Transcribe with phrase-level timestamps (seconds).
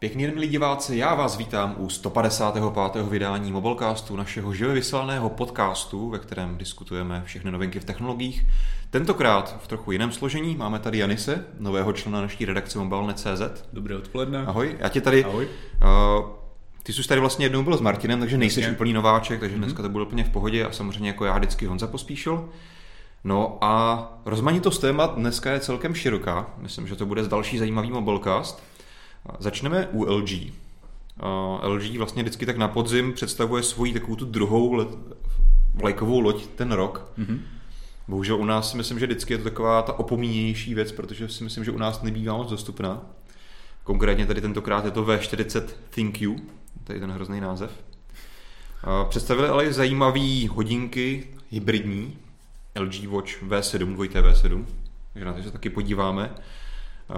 [0.00, 2.62] Pěkný den, milí diváci, já vás vítám u 155.
[3.08, 8.46] vydání Mobilecastu, našeho živě vysílaného podcastu, ve kterém diskutujeme všechny novinky v technologiích.
[8.90, 13.64] Tentokrát v trochu jiném složení máme tady Janise, nového člena naší redakce Mobile.cz.
[13.72, 14.46] Dobré odpoledne.
[14.46, 15.24] Ahoj, já tě tady...
[15.24, 15.48] Ahoj.
[15.82, 16.28] Uh,
[16.82, 19.60] ty jsi tady vlastně jednou byl s Martinem, takže nejsi úplný nováček, takže mm-hmm.
[19.60, 22.48] dneska to bude úplně v pohodě a samozřejmě jako já vždycky Honza pospíšil.
[23.24, 26.54] No a rozmanitost témat dneska je celkem široká.
[26.58, 28.69] Myslím, že to bude další zajímavý mobilecast.
[29.38, 30.30] Začneme u LG.
[30.32, 34.88] Uh, LG vlastně vždycky tak na podzim představuje svoji takovou tu druhou let,
[35.74, 37.12] vlajkovou loď ten rok.
[37.18, 37.38] Mm-hmm.
[38.08, 41.44] Bohužel u nás si myslím, že vždycky je to taková ta opomínější věc, protože si
[41.44, 43.02] myslím, že u nás nebývá moc dostupná.
[43.84, 46.36] Konkrétně tady tentokrát je to V40 ThinQ,
[46.84, 47.70] tady ten hrozný název.
[47.70, 52.18] Uh, představili ale zajímavý hodinky hybridní,
[52.80, 54.64] LG Watch V7, 2TV7,
[55.12, 56.34] takže na to se taky podíváme.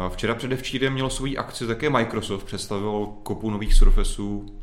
[0.09, 4.59] Včera předevčírem mělo svůj akci také Microsoft, představil kopu nových Surfaceů.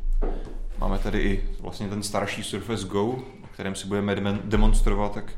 [0.78, 5.32] Máme tady i vlastně ten starší Surface Go, o kterém si budeme demonstrovat, tak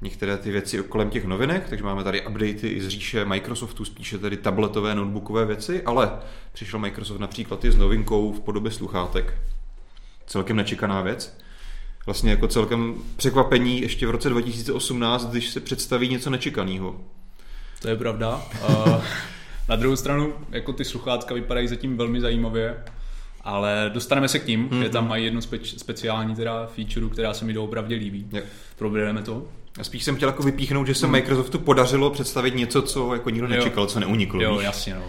[0.00, 4.18] některé ty věci kolem těch novinek, takže máme tady updaty i z říše Microsoftu, spíše
[4.18, 6.10] tedy tabletové, notebookové věci, ale
[6.52, 9.34] přišel Microsoft například i s novinkou v podobě sluchátek.
[10.26, 11.38] Celkem nečekaná věc.
[12.06, 17.00] Vlastně jako celkem překvapení ještě v roce 2018, když se představí něco nečekaného.
[17.82, 18.42] To je pravda.
[19.68, 22.76] Na druhou stranu, jako ty sluchátka vypadají zatím velmi zajímavě,
[23.40, 24.68] ale dostaneme se k ním.
[24.68, 24.82] Mm-hmm.
[24.82, 28.26] Je tam mají jednu spe- speciální teda feature, která se mi doopravdě líbí.
[28.32, 28.44] Yeah.
[28.76, 29.42] Probereme to.
[29.78, 31.12] Já spíš jsem chtěl jako vypíchnout, že se mm.
[31.12, 33.88] Microsoftu podařilo představit něco, co jako nikdo nečekal, jo.
[33.88, 34.42] co neuniklo.
[34.42, 34.64] Jo, víš?
[34.64, 35.04] jasně, no.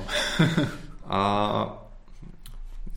[1.09, 1.88] a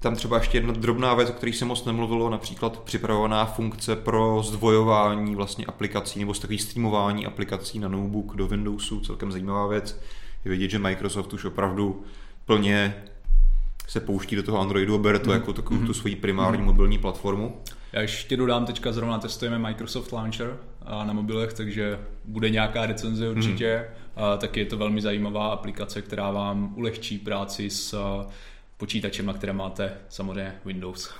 [0.02, 4.42] tam třeba ještě jedna drobná věc, o které se moc nemluvilo, například připravovaná funkce pro
[4.42, 10.00] zdvojování vlastně aplikací nebo takový streamování aplikací na notebook do Windowsu, celkem zajímavá věc.
[10.44, 12.04] Je vidět, že Microsoft už opravdu
[12.46, 12.94] plně
[13.88, 15.34] se pouští do toho Androidu a bere to mm.
[15.34, 15.86] jako takovou mm.
[15.86, 16.66] tu svoji primární mm.
[16.66, 17.56] mobilní platformu.
[17.92, 20.56] Já ještě dodám, teďka zrovna testujeme Microsoft Launcher
[21.04, 23.86] na mobilech, takže bude nějaká recenze určitě.
[24.16, 24.38] Mm.
[24.38, 27.94] Taky je to velmi zajímavá aplikace, která vám ulehčí práci s
[28.76, 31.14] počítačem, na které máte samozřejmě Windows.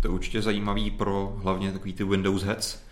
[0.00, 2.84] To je určitě zajímavý pro hlavně takový ty Windows heads.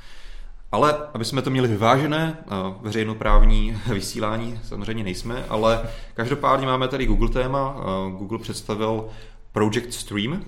[0.72, 2.36] Ale aby jsme to měli vyvážené,
[2.80, 5.82] veřejnoprávní vysílání samozřejmě nejsme, ale
[6.14, 7.76] každopádně máme tady Google téma.
[8.18, 9.08] Google představil
[9.52, 10.44] Project Stream.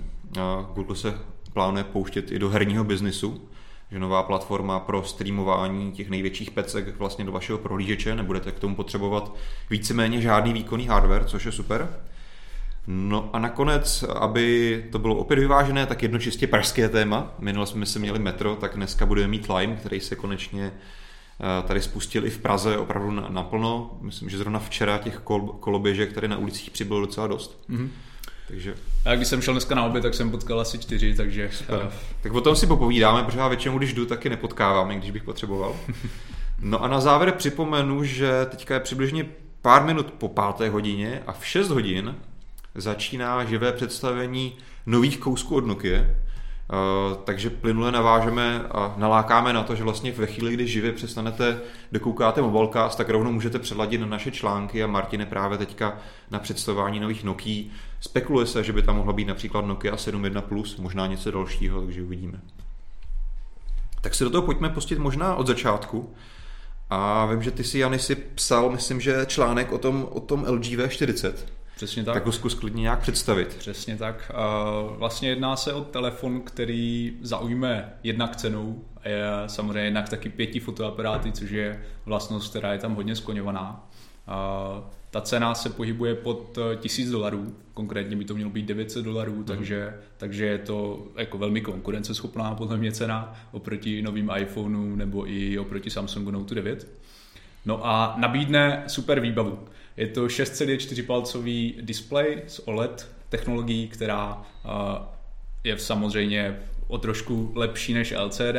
[0.75, 1.19] Google se
[1.53, 3.49] plánuje pouštět i do herního biznisu,
[3.91, 8.77] že nová platforma pro streamování těch největších pecek vlastně do vašeho prohlížeče, nebudete k tomu
[8.77, 9.35] potřebovat
[9.71, 12.01] víceméně žádný výkonný hardware, což je super.
[12.87, 17.34] No a nakonec, aby to bylo opět vyvážené, tak jedno čistě pražské téma.
[17.39, 21.83] Minule jsme si měli metro, tak dneska budeme mít Lime, který se konečně eh, tady
[21.83, 23.99] spustil i v Praze opravdu naplno.
[24.00, 27.65] Myslím, že zrovna včera těch kol, koloběžek tady na ulicích přibylo docela dost.
[27.71, 27.89] Mm-hmm.
[28.49, 28.75] Takže...
[29.05, 31.50] Já když jsem šel dneska na oběd, tak jsem potkal asi čtyři, takže...
[31.53, 31.78] Super.
[31.78, 31.93] Uh...
[32.23, 35.25] Tak o tom si popovídáme, protože já většinou, když jdu, taky nepotkávám, i když bych
[35.25, 35.77] potřeboval.
[36.61, 39.27] No a na závěr připomenu, že teďka je přibližně
[39.62, 42.15] pár minut po páté hodině a v 6 hodin
[42.75, 44.53] začíná živé představení
[44.87, 46.05] nových kousků od Nokia,
[46.73, 51.61] Uh, takže plynule navážeme a nalákáme na to, že vlastně ve chvíli, kdy živě přestanete,
[51.93, 55.99] dokoukáte mobilecast, tak rovnou můžete předladit na naše články a Martine právě teďka
[56.31, 57.65] na představování nových Nokia.
[58.01, 62.03] Spekuluje se, že by tam mohla být například Nokia 7.1 Plus, možná něco dalšího, takže
[62.03, 62.41] uvidíme.
[64.01, 66.15] Tak se do toho pojďme pustit možná od začátku.
[66.91, 70.45] A vím, že ty si, Jany, si psal, myslím, že článek o tom, o tom
[70.49, 71.33] LG V40.
[71.77, 72.15] Přesně tak.
[72.15, 73.57] Tak ho zkus klidně nějak představit.
[73.59, 74.33] Přesně tak.
[74.97, 80.61] Vlastně jedná se o telefon, který zaujme jednak cenou, a je samozřejmě jednak taky pěti
[80.61, 83.89] fotoaparáty, což je vlastnost, která je tam hodně skloňovaná.
[85.11, 89.45] Ta cena se pohybuje pod 1000 dolarů, konkrétně by to mělo být 900 dolarů, mm.
[89.45, 95.59] takže, takže je to jako velmi konkurenceschopná podle mě cena oproti novým iPhoneům nebo i
[95.59, 96.89] oproti Samsungu Note 9.
[97.67, 99.59] No a nabídne super výbavu.
[99.97, 104.43] Je to 6,4 palcový display s OLED technologií, která
[105.64, 106.56] je samozřejmě
[106.88, 108.56] o trošku lepší než LCD,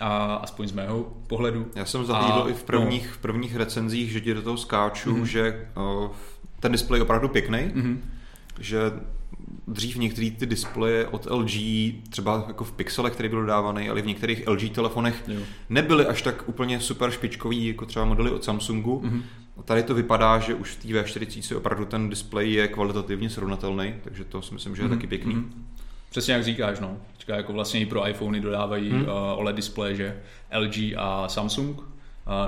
[0.00, 1.70] a aspoň z mého pohledu.
[1.76, 3.12] Já jsem zahlídl i v prvních, no.
[3.12, 5.22] v prvních recenzích, že ti do toho skáču, mm-hmm.
[5.22, 6.10] že uh,
[6.60, 7.98] ten displej je opravdu pěkný, mm-hmm.
[8.60, 8.78] že
[9.66, 11.52] dřív některé ty displeje od LG,
[12.10, 15.40] třeba jako v Pixelech, který byl dodávaný, ale v některých LG telefonech jo.
[15.68, 19.02] nebyly až tak úplně super špičkový, jako třeba modely od Samsungu.
[19.04, 19.22] Mm-hmm.
[19.64, 24.24] Tady to vypadá, že už v té V40 opravdu ten displej je kvalitativně srovnatelný, takže
[24.24, 24.90] to si myslím, že je mm-hmm.
[24.90, 25.34] taky pěkný.
[25.34, 25.50] Mm-hmm.
[26.10, 26.96] Přesně jak říkáš, no.
[27.16, 29.02] Teďka jako vlastně i pro iPhony dodávají mm.
[29.02, 30.20] uh, OLED displeje, že
[30.58, 31.78] LG a Samsung.
[31.78, 31.84] Uh,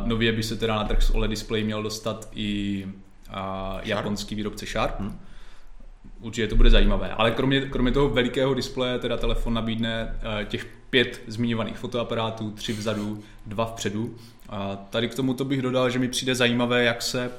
[0.08, 2.84] nově by se teda na trh s OLED displeji měl dostat i
[3.28, 3.34] uh,
[3.82, 5.00] japonský výrobce Sharp.
[5.00, 5.18] Mm
[6.20, 7.10] určitě to bude zajímavé.
[7.10, 12.72] Ale kromě, kromě toho velikého displeje teda telefon nabídne uh, těch pět zmiňovaných fotoaparátů, tři
[12.72, 14.14] vzadu, dva vpředu.
[14.50, 17.30] A tady k tomu to bych dodal, že mi přijde zajímavé, jak se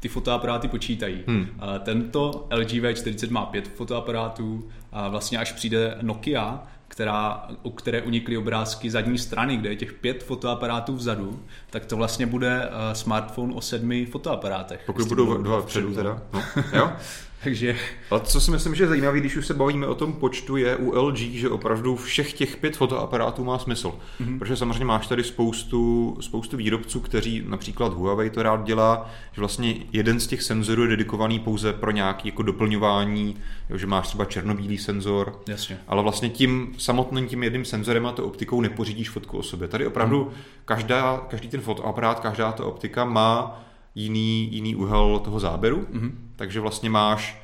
[0.00, 1.22] ty fotoaparáty počítají.
[1.26, 1.46] Hmm.
[1.58, 8.02] A tento LG V40 má pět fotoaparátů a vlastně až přijde Nokia, která, u které
[8.02, 12.92] unikly obrázky zadní strany, kde je těch pět fotoaparátů vzadu, tak to vlastně bude uh,
[12.92, 14.82] smartphone o sedmi fotoaparátech.
[14.86, 16.22] Pokud budou dva vpředu teda.
[16.32, 16.42] No,
[16.72, 16.92] jo?
[17.44, 17.76] Takže...
[18.10, 20.76] Ale co si myslím, že je zajímavé, když už se bavíme o tom počtu, je
[20.76, 23.88] u LG, že opravdu všech těch pět fotoaparátů má smysl.
[24.20, 24.38] Mm-hmm.
[24.38, 29.74] Protože samozřejmě máš tady spoustu, spoustu výrobců, kteří například Huawei to rád dělá, že vlastně
[29.92, 33.36] jeden z těch senzorů je dedikovaný pouze pro nějaké jako doplňování,
[33.70, 35.78] jo, že máš třeba černobílý senzor, Jasně.
[35.88, 39.68] ale vlastně tím samotným tím jedním senzorem a to optikou nepořídíš fotku o sobě.
[39.68, 40.40] Tady opravdu mm.
[40.64, 43.60] každá, každý ten fotoaparát, každá ta optika má
[43.94, 46.12] jiný, jiný úhel toho záběru, mm-hmm.
[46.36, 47.42] takže vlastně máš,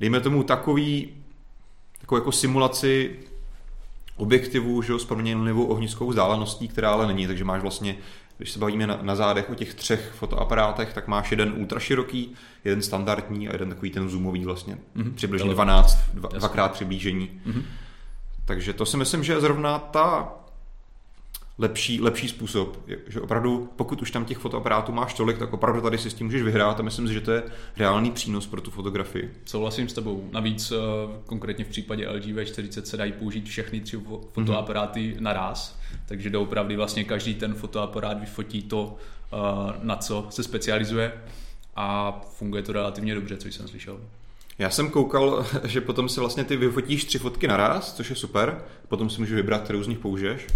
[0.00, 1.08] dejme tomu takový,
[2.00, 3.16] takovou jako simulaci
[4.16, 7.96] objektivu, že jo, s proměnlivou ohniskovou vzdáleností, která ale není, takže máš vlastně,
[8.38, 12.34] když se bavíme na, na zádech o těch třech fotoaparátech, tak máš jeden ultraširoký,
[12.64, 15.14] jeden standardní a jeden takový ten zoomový vlastně, mm-hmm.
[15.14, 17.30] přibližně 12, dva, dvakrát přiblížení.
[17.46, 17.62] Mm-hmm.
[18.44, 20.32] Takže to si myslím, že je zrovna ta
[21.58, 22.78] lepší, lepší způsob.
[23.06, 26.26] Že opravdu, pokud už tam těch fotoaparátů máš tolik, tak opravdu tady si s tím
[26.26, 27.42] můžeš vyhrát a myslím si, že to je
[27.76, 29.34] reálný přínos pro tu fotografii.
[29.44, 30.28] Souhlasím s tebou.
[30.32, 30.76] Navíc eh,
[31.26, 34.00] konkrétně v případě LG V40 se dají použít všechny tři
[34.32, 35.20] fotoaparáty mm-hmm.
[35.20, 38.96] naraz, takže doopravdy vlastně každý ten fotoaparát vyfotí to,
[39.32, 39.36] eh,
[39.82, 41.12] na co se specializuje
[41.76, 44.00] a funguje to relativně dobře, co jsem slyšel.
[44.58, 48.62] Já jsem koukal, že potom si vlastně ty vyfotíš tři fotky naraz, což je super,
[48.88, 50.46] potom si můžeš vybrat, kterou z nich použiješ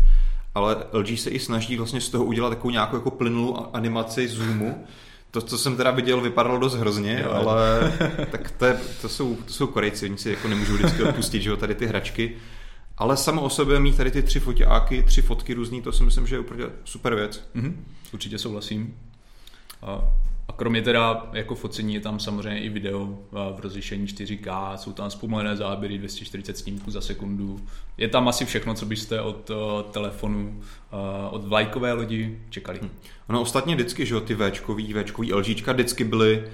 [0.54, 4.87] ale LG se i snaží vlastně z toho udělat takovou nějakou jako plynulou animaci zoomu.
[5.31, 7.93] To, co jsem teda viděl, vypadalo dost hrozně, jo, ale
[8.31, 11.50] tak to, je, to, jsou, to jsou Korejci, oni si jako nemůžou vždycky odpustit, že
[11.50, 12.37] jo, tady ty hračky.
[12.99, 16.26] Ale samo o sobě mít tady ty tři foťáky, tři fotky různý, to si myslím,
[16.26, 17.49] že je úplně super věc.
[17.56, 17.75] Mm-hmm.
[18.12, 18.96] Určitě souhlasím.
[19.82, 20.04] A
[20.48, 25.10] a kromě teda jako focení je tam samozřejmě i video v rozlišení 4K, jsou tam
[25.10, 27.60] zpomalené záběry 240 snímků za sekundu.
[27.98, 30.60] Je tam asi všechno, co byste od uh, telefonu,
[30.92, 30.98] uh,
[31.30, 32.78] od vlajkové lodi čekali.
[32.78, 32.90] Hmm.
[33.28, 36.44] Ono ostatně vždycky, že ty Včkový, Včkový LGčka vždycky byly,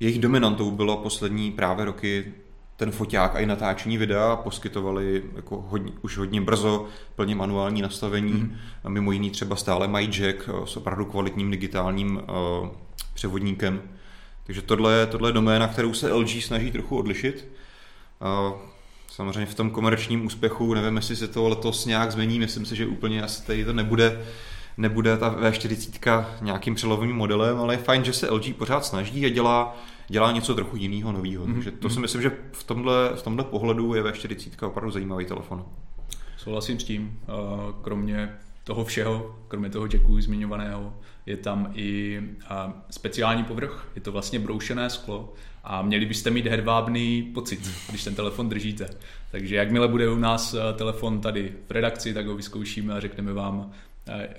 [0.00, 2.32] jejich dominantou bylo poslední právě roky
[2.76, 6.86] ten foťák a i natáčení videa poskytovali jako hodně, už hodně brzo
[7.16, 8.32] plně manuální nastavení.
[8.32, 8.56] Mm.
[8.84, 12.22] A mimo jiný třeba stále mají jack s opravdu kvalitním digitálním
[13.20, 13.82] převodníkem.
[14.46, 17.48] Takže tohle je, tohle je doména, kterou se LG snaží trochu odlišit.
[19.08, 22.86] Samozřejmě v tom komerčním úspěchu, nevím, jestli se to letos nějak změní, myslím si, že
[22.86, 24.24] úplně asi tady to nebude,
[24.76, 29.28] nebude ta V40 nějakým přelovým modelem, ale je fajn, že se LG pořád snaží a
[29.28, 29.76] dělá,
[30.08, 31.46] dělá něco trochu jiného, nového.
[31.46, 31.54] Mm-hmm.
[31.54, 32.02] Takže to si mhm.
[32.02, 35.64] myslím, že v tomhle, v tomhle pohledu je V40 opravdu zajímavý telefon.
[36.36, 37.20] Souhlasím s tím.
[37.82, 40.94] Kromě toho všeho, kromě toho jacku zmiňovaného,
[41.26, 42.20] je tam i
[42.90, 45.34] speciální povrch, je to vlastně broušené sklo
[45.64, 48.90] a měli byste mít hedvábný pocit, když ten telefon držíte.
[49.30, 53.72] Takže jakmile bude u nás telefon tady v redakci, tak ho vyzkoušíme a řekneme vám,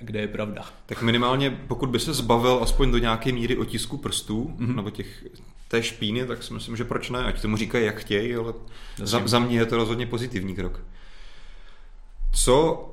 [0.00, 0.64] kde je pravda.
[0.86, 4.76] Tak minimálně, pokud by se zbavil aspoň do nějaké míry otisku prstů, mm-hmm.
[4.76, 5.24] nebo těch
[5.68, 8.52] té špíny, tak si myslím, že proč ne, ať tomu říkají jak chtějí, ale
[8.96, 10.80] za, za mě je to rozhodně pozitivní krok.
[12.44, 12.88] Co,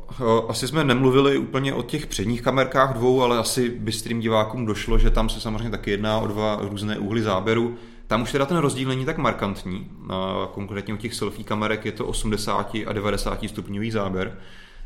[0.48, 5.10] asi jsme nemluvili úplně o těch předních kamerkách dvou, ale asi bystrým divákům došlo, že
[5.10, 7.76] tam se samozřejmě taky jedná o dva různé úhly záběru.
[8.08, 9.90] Tam už teda ten rozdíl není tak markantní.
[10.54, 14.38] Konkrétně u těch selfie kamerek je to 80 a 90 stupňový záběr.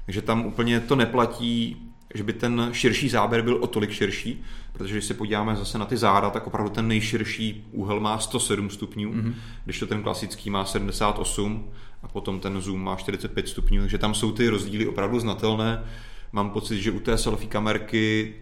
[0.06, 1.78] Takže tam úplně to neplatí,
[2.14, 4.44] že by ten širší záběr byl o tolik širší,
[4.74, 8.70] protože když se podíváme zase na ty záda, tak opravdu ten nejširší úhel má 107
[8.70, 9.34] stupňů, mm-hmm.
[9.66, 11.70] když to ten klasický má 78
[12.04, 15.84] a potom ten zoom má 45 stupňů, takže tam jsou ty rozdíly opravdu znatelné.
[16.32, 18.34] Mám pocit, že u té selfie kamerky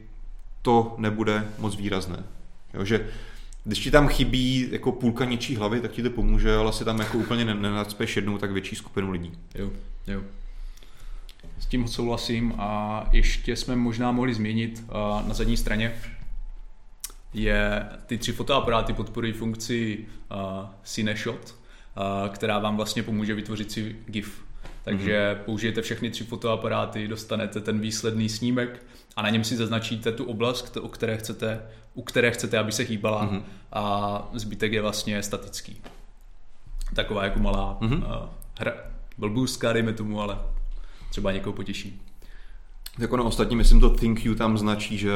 [0.62, 2.24] to nebude moc výrazné.
[2.74, 3.08] Jo, že
[3.64, 7.00] když ti tam chybí jako půlka něčí hlavy, tak ti to pomůže, ale si tam
[7.00, 9.32] jako úplně nenacpeš jednou tak větší skupinu lidí.
[9.56, 9.72] Jo,
[10.08, 10.22] jo.
[11.62, 14.84] S tím souhlasím a ještě jsme možná mohli změnit
[15.28, 15.94] na zadní straně
[17.34, 20.38] je, ty tři fotoaparáty podporují funkci uh,
[20.84, 21.56] CineShot,
[22.30, 24.42] která vám vlastně pomůže vytvořit si GIF.
[24.84, 25.44] Takže mm-hmm.
[25.44, 28.84] použijete všechny tři fotoaparáty, dostanete ten výsledný snímek
[29.16, 31.62] a na něm si zaznačíte tu oblast, o které chcete,
[31.94, 33.44] u které chcete, aby se hýbala mm-hmm.
[33.72, 35.82] a zbytek je vlastně statický.
[36.96, 37.98] Taková jako malá mm-hmm.
[37.98, 38.74] uh, hra,
[39.18, 40.38] blbůzka, dejme tomu, ale
[41.12, 42.02] třeba někoho potěší.
[43.00, 45.12] Jako na ostatní, myslím, to ThinQ tam značí, že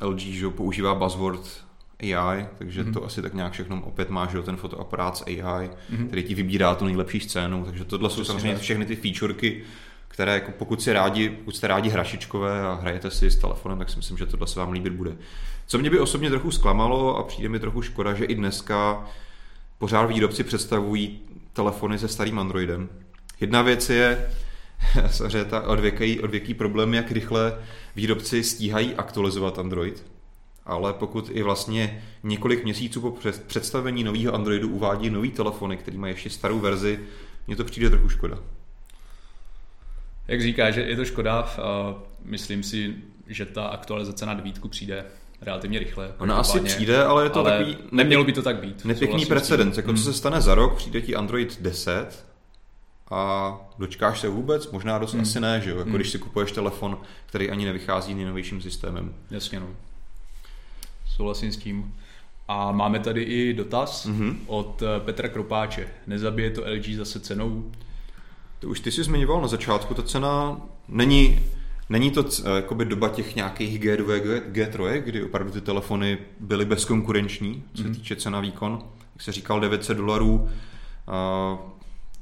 [0.00, 1.64] LG že používá buzzword
[2.02, 2.92] AI, takže mm-hmm.
[2.92, 6.06] to asi tak nějak všechno opět má, že ten fotoaparát s AI, mm-hmm.
[6.06, 9.62] který ti vybírá tu nejlepší scénu, takže tohle jsou samozřejmě všechny ty featureky,
[10.08, 13.90] které jako pokud, si rádi, pokud jste rádi hrašičkové a hrajete si s telefonem, tak
[13.90, 15.16] si myslím, že tohle se vám líbit bude.
[15.66, 19.06] Co mě by osobně trochu zklamalo a přijde mi trochu škoda, že i dneska
[19.78, 21.20] pořád výrobci představují
[21.52, 22.88] telefony se starým Androidem.
[23.40, 24.30] Jedna věc je,
[25.10, 27.58] samozřejmě ta odvěký, odvěký problém, jak rychle
[27.96, 30.06] výrobci stíhají aktualizovat Android,
[30.64, 36.14] ale pokud i vlastně několik měsíců po představení nového Androidu uvádí nový telefony, který mají
[36.14, 37.00] ještě starou verzi,
[37.46, 38.38] mně to přijde trochu škoda.
[40.28, 41.56] Jak říká, že je to škoda,
[42.24, 42.94] myslím si,
[43.26, 45.04] že ta aktualizace na dvítku přijde
[45.40, 46.12] relativně rychle.
[46.18, 47.76] Ona asi přijde, ale je to ale takový...
[47.92, 48.84] Nemělo by to tak být.
[48.84, 49.76] Nepěkný precedens.
[49.76, 49.96] Jako hmm.
[49.96, 52.25] co se stane za rok, přijde ti Android 10
[53.10, 54.70] a dočkáš se vůbec?
[54.70, 55.22] Možná dost hmm.
[55.22, 55.76] asi ne, že jo?
[55.76, 55.96] Jako hmm.
[55.96, 59.14] když si kupuješ telefon, který ani nevychází nejnovějším systémem.
[59.30, 59.66] Jasně, no.
[61.16, 61.94] Souhlasím s tím.
[62.48, 64.36] A máme tady i dotaz mm-hmm.
[64.46, 65.88] od eh, Petra Kropáče.
[66.06, 67.72] Nezabije to LG zase cenou?
[68.58, 71.40] To už ty jsi zmiňoval na začátku, ta cena není,
[71.88, 77.62] není to eh, jakoby doba těch nějakých G2, G3, kdy opravdu ty telefony byly bezkonkurenční,
[77.74, 77.94] co se mm.
[77.94, 78.84] týče cena výkon.
[79.14, 80.48] Jak se říkal, 900 dolarů,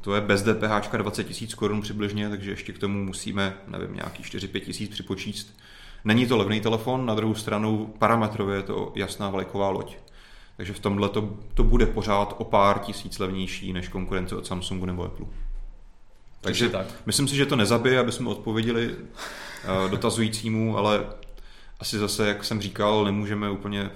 [0.05, 4.23] to je bez DPH 20 tisíc korun přibližně, takže ještě k tomu musíme, nevím, nějaký
[4.23, 5.59] 4-5 tisíc připočíst.
[6.05, 9.97] Není to levný telefon, na druhou stranu parametrově je to jasná vlajková loď.
[10.57, 14.87] Takže v tomhle to, to bude pořád o pár tisíc levnější než konkurence od Samsungu
[14.87, 15.27] nebo Apple.
[16.41, 16.87] Takže tak.
[17.07, 21.07] myslím si, že to nezabije, aby jsme odpověděli uh, dotazujícímu, ale
[21.81, 23.91] asi zase, jak jsem říkal, nemůžeme úplně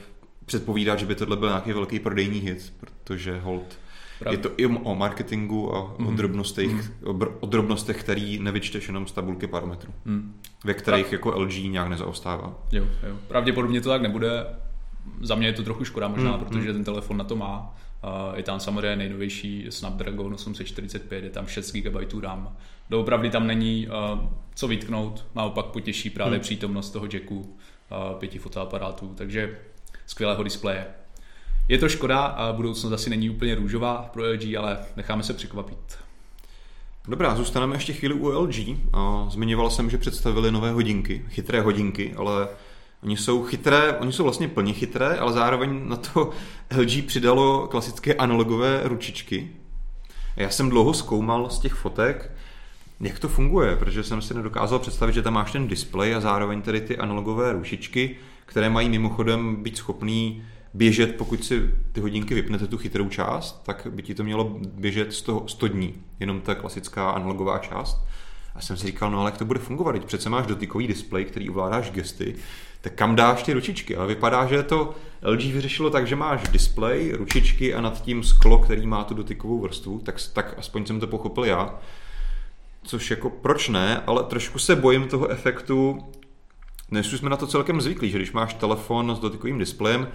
[0.45, 3.79] předpovídat, že by tohle byl nějaký velký prodejní hit, protože hold
[4.19, 4.39] Pravda.
[4.39, 6.07] je to i o marketingu a mm.
[6.07, 6.17] o, mhm.
[6.17, 7.21] drobnostech, mm.
[7.41, 10.35] o drobnostech, který nevyčteš jenom z tabulky parametrů, mm.
[10.65, 11.13] ve kterých Prav...
[11.13, 12.59] jako LG nějak nezaostává.
[12.73, 13.17] Jo, jo.
[13.29, 14.47] Pravděpodobně to tak nebude.
[15.21, 16.45] Za mě je to trochu škoda možná, mm.
[16.45, 17.75] protože ten telefon na to má
[18.35, 22.57] je tam samozřejmě nejnovější Snapdragon 845, je tam 6 GB RAM.
[22.91, 23.89] Doopravdy tam není
[24.55, 26.41] co vytknout, naopak potěší právě hmm.
[26.41, 27.57] přítomnost toho jacku
[28.19, 29.59] pěti fotoaparátů, takže
[30.07, 30.87] skvělého displeje.
[31.69, 35.99] Je to škoda a budoucnost asi není úplně růžová pro LG, ale necháme se překvapit.
[37.09, 38.57] Dobrá, zůstaneme ještě chvíli u LG.
[39.29, 42.49] Zmiňoval jsem, že představili nové hodinky, chytré hodinky, ale
[43.03, 46.31] Oni jsou chytré, oni jsou vlastně plně chytré, ale zároveň na to
[46.77, 49.51] LG přidalo klasické analogové ručičky.
[50.37, 52.31] Já jsem dlouho zkoumal z těch fotek,
[53.01, 56.63] jak to funguje, protože jsem si nedokázal představit, že tam máš ten displej a zároveň
[56.63, 60.43] tedy ty analogové ručičky, které mají mimochodem být schopný
[60.75, 65.13] běžet, pokud si ty hodinky vypnete tu chytrou část, tak by ti to mělo běžet
[65.13, 68.05] 100, 100 dní, jenom ta klasická analogová část.
[68.55, 71.25] A jsem si říkal, no ale jak to bude fungovat, teď přece máš dotykový displej,
[71.25, 72.35] který ovládáš gesty,
[72.81, 73.97] tak kam dáš ty ručičky?
[73.97, 78.59] Ale vypadá, že to LG vyřešilo tak, že máš displej, ručičky a nad tím sklo,
[78.59, 81.79] který má tu dotykovou vrstvu, tak, tak aspoň jsem to pochopil já.
[82.83, 85.99] Což jako proč ne, ale trošku se bojím toho efektu,
[86.91, 90.09] dnes už jsme na to celkem zvyklí, že když máš telefon s dotykovým displejem,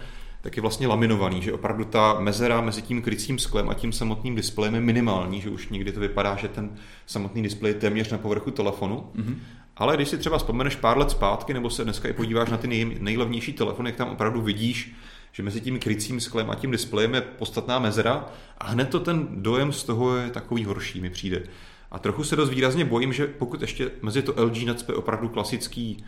[0.44, 4.36] tak je vlastně laminovaný, že opravdu ta mezera mezi tím krycím sklem a tím samotným
[4.36, 6.70] displejem je minimální, že už někdy to vypadá, že ten
[7.06, 9.10] samotný displej je téměř na povrchu telefonu.
[9.16, 9.36] Mm-hmm.
[9.78, 12.68] Ale když si třeba vzpomeneš pár let zpátky, nebo se dneska i podíváš na ty
[12.68, 14.96] nej, nejlevnější telefony, jak tam opravdu vidíš,
[15.32, 18.26] že mezi tím krycím sklem a tím displejem je podstatná mezera
[18.58, 21.44] a hned to ten dojem z toho je takový horší, mi přijde.
[21.92, 26.04] A trochu se dost výrazně bojím, že pokud ještě mezi to LG nacpe opravdu klasický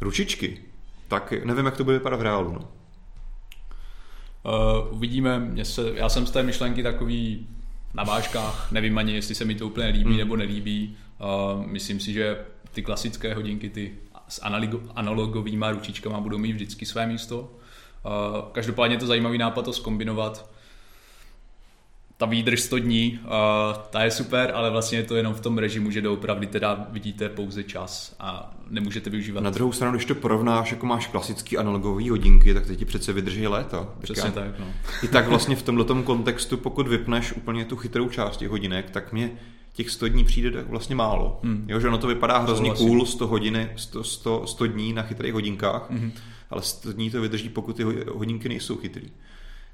[0.00, 0.60] ručičky,
[1.08, 2.52] tak nevím, jak to bude vypadat v reálu.
[2.52, 2.68] No.
[4.44, 7.46] Uh, uvidíme, mě se, já jsem z té myšlenky takový
[7.94, 10.16] na vážkách, nevím ani, jestli se mi to úplně líbí hmm.
[10.16, 10.96] nebo nelíbí.
[11.20, 12.38] Uh, myslím si, že
[12.72, 13.94] ty klasické hodinky, ty
[14.28, 14.42] s
[14.94, 17.40] analogovými ručičkama budou mít vždycky své místo.
[17.40, 17.50] Uh,
[18.52, 20.50] každopádně je to zajímavý nápad to skombinovat
[22.18, 23.28] ta výdrž 100 dní, uh,
[23.90, 27.28] ta je super, ale vlastně je to jenom v tom režimu, že doopravdy teda vidíte
[27.28, 29.40] pouze čas a nemůžete využívat.
[29.40, 33.12] Na druhou stranu, když to porovnáš, jako máš klasický analogové hodinky, tak teď ti přece
[33.12, 33.88] vydrží léta.
[34.00, 34.66] Přesně tak, no.
[35.02, 39.12] I tak vlastně v tomto kontextu, pokud vypneš úplně tu chytrou část těch hodinek, tak
[39.12, 39.30] mě
[39.72, 41.40] těch 100 dní přijde vlastně málo.
[41.42, 41.64] Hmm.
[41.68, 45.32] Jo, že ono to vypadá hrozně cool, 100 hodiny, 100, 100, 100 dní na chytrých
[45.32, 46.12] hodinkách, hmm.
[46.50, 47.82] ale 100 dní to vydrží, pokud ty
[48.12, 49.10] hodinky nejsou chytrý.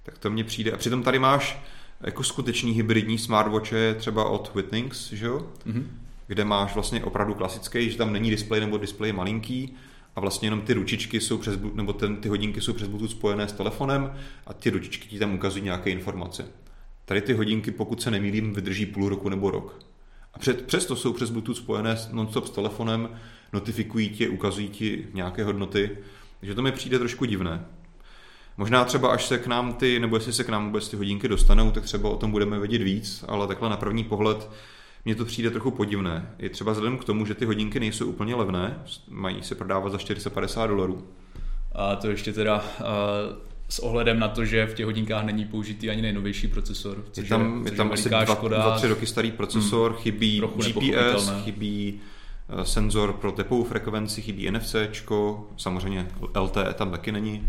[0.02, 0.72] Tak to mně přijde.
[0.72, 1.58] A přitom tady máš
[2.00, 5.46] jako skutečný hybridní smartwatche třeba od Witnings, že jo?
[5.66, 5.84] Mm-hmm.
[6.26, 9.76] kde máš vlastně opravdu klasický, že tam není displej nebo displej malinký
[10.16, 13.48] a vlastně jenom ty ručičky jsou přes, nebo ten, ty hodinky jsou přes Bluetooth spojené
[13.48, 14.12] s telefonem
[14.46, 16.46] a ty ručičky ti tam ukazují nějaké informace.
[17.04, 19.78] Tady ty hodinky, pokud se nemýlím, vydrží půl roku nebo rok.
[20.34, 23.08] A před, přesto jsou přes Bluetooth spojené non-stop s telefonem,
[23.52, 25.98] notifikují ti, ukazují ti nějaké hodnoty,
[26.40, 27.64] takže to mi přijde trošku divné.
[28.56, 31.28] Možná třeba až se k nám ty, nebo jestli se k nám vůbec ty hodinky
[31.28, 34.48] dostanou, tak třeba o tom budeme vědět víc, ale takhle na první pohled
[35.04, 36.30] mně to přijde trochu podivné.
[36.38, 39.98] Je třeba vzhledem k tomu, že ty hodinky nejsou úplně levné, mají se prodávat za
[39.98, 41.06] 450 dolarů.
[41.72, 42.86] A to ještě teda uh,
[43.68, 47.04] s ohledem na to, že v těch hodinkách není použitý ani nejnovější procesor.
[47.12, 48.56] Což je tam, je, je tam asi dva, škoda.
[48.56, 52.00] dva, tři roky starý procesor, hmm, chybí GPS, chybí
[52.48, 54.74] eh, senzor pro tepovou frekvenci, chybí NFC,
[55.56, 56.08] samozřejmě
[56.40, 57.48] LTE tam taky není.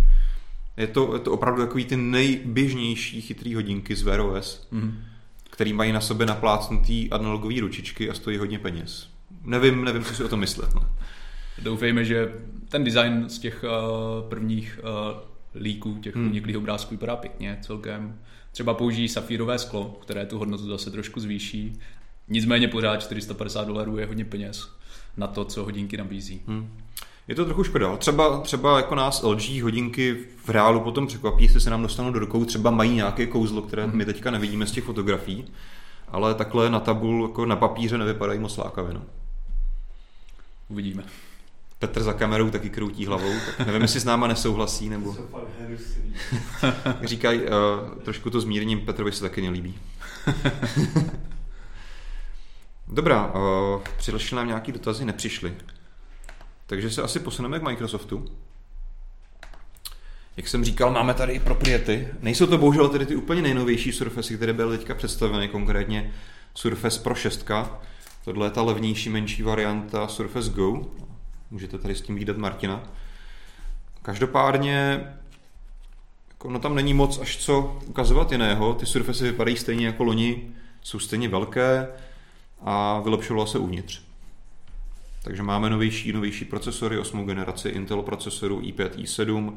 [0.77, 4.67] Je to, je to opravdu takový ty nejběžnější chytrý hodinky z Wear OS.
[4.71, 5.03] Hmm
[5.55, 9.09] který mají na sobě naplácnutý analogové ručičky a stojí hodně peněz.
[9.43, 10.75] Nevím, nevím, co si o tom myslet.
[10.75, 10.81] Ne?
[11.61, 12.33] Doufejme, že
[12.69, 16.33] ten design z těch uh, prvních uh, líků, těch hmm.
[16.33, 18.19] několika obrázků vypadá pěkně celkem.
[18.51, 21.79] Třeba použijí safírové sklo, které tu hodnotu zase trošku zvýší.
[22.27, 24.69] Nicméně pořád 450 dolarů je hodně peněz
[25.17, 26.41] na to, co hodinky nabízí.
[26.47, 26.69] Hmm.
[27.27, 27.97] Je to trochu škoda.
[27.97, 32.19] Třeba, třeba jako nás LG hodinky v reálu potom překvapí, jestli se nám dostanou do
[32.19, 35.45] rukou, třeba mají nějaké kouzlo, které my teďka nevidíme z těch fotografií,
[36.07, 38.93] ale takhle na tabul, jako na papíře nevypadají moc lákavě.
[38.93, 39.01] No.
[40.69, 41.03] Uvidíme.
[41.79, 45.15] Petr za kamerou taky kroutí hlavou, tak nevím, jestli s náma nesouhlasí, nebo...
[47.03, 47.47] Říkají, uh,
[48.03, 49.77] trošku to zmírním, Petrovi se taky nelíbí.
[52.87, 55.53] Dobrá, uh, přišly nám nějaký dotazy, nepřišly.
[56.67, 58.25] Takže se asi posuneme k Microsoftu.
[60.37, 62.07] Jak jsem říkal, máme tady i propriety.
[62.21, 66.13] Nejsou to bohužel tedy ty úplně nejnovější Surface, které byly teďka představeny, konkrétně
[66.55, 67.51] Surface Pro 6.
[68.25, 70.81] Tohle je ta levnější, menší varianta Surface Go.
[71.51, 72.83] Můžete tady s tím vidět Martina.
[74.01, 75.03] Každopádně
[76.29, 78.73] jako, no tam není moc až co ukazovat jiného.
[78.73, 81.87] Ty Surface vypadají stejně jako loni, jsou stejně velké
[82.61, 84.04] a vylepšovalo se uvnitř.
[85.25, 87.25] Takže máme novější, novější procesory, 8.
[87.25, 89.53] generaci Intel procesorů i5, i7,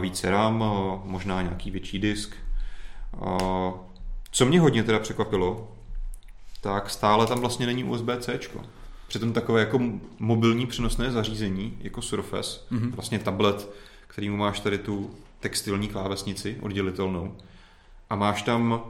[0.00, 0.64] více RAM,
[1.04, 2.36] možná nějaký větší disk.
[4.30, 5.72] Co mě hodně teda překvapilo,
[6.60, 8.38] tak stále tam vlastně není USB-C.
[9.08, 9.80] Přitom takové jako
[10.18, 12.90] mobilní přenosné zařízení, jako Surface, mm-hmm.
[12.90, 13.70] vlastně tablet,
[14.06, 17.36] kterýmu máš tady tu textilní klávesnici oddělitelnou
[18.10, 18.82] a máš tam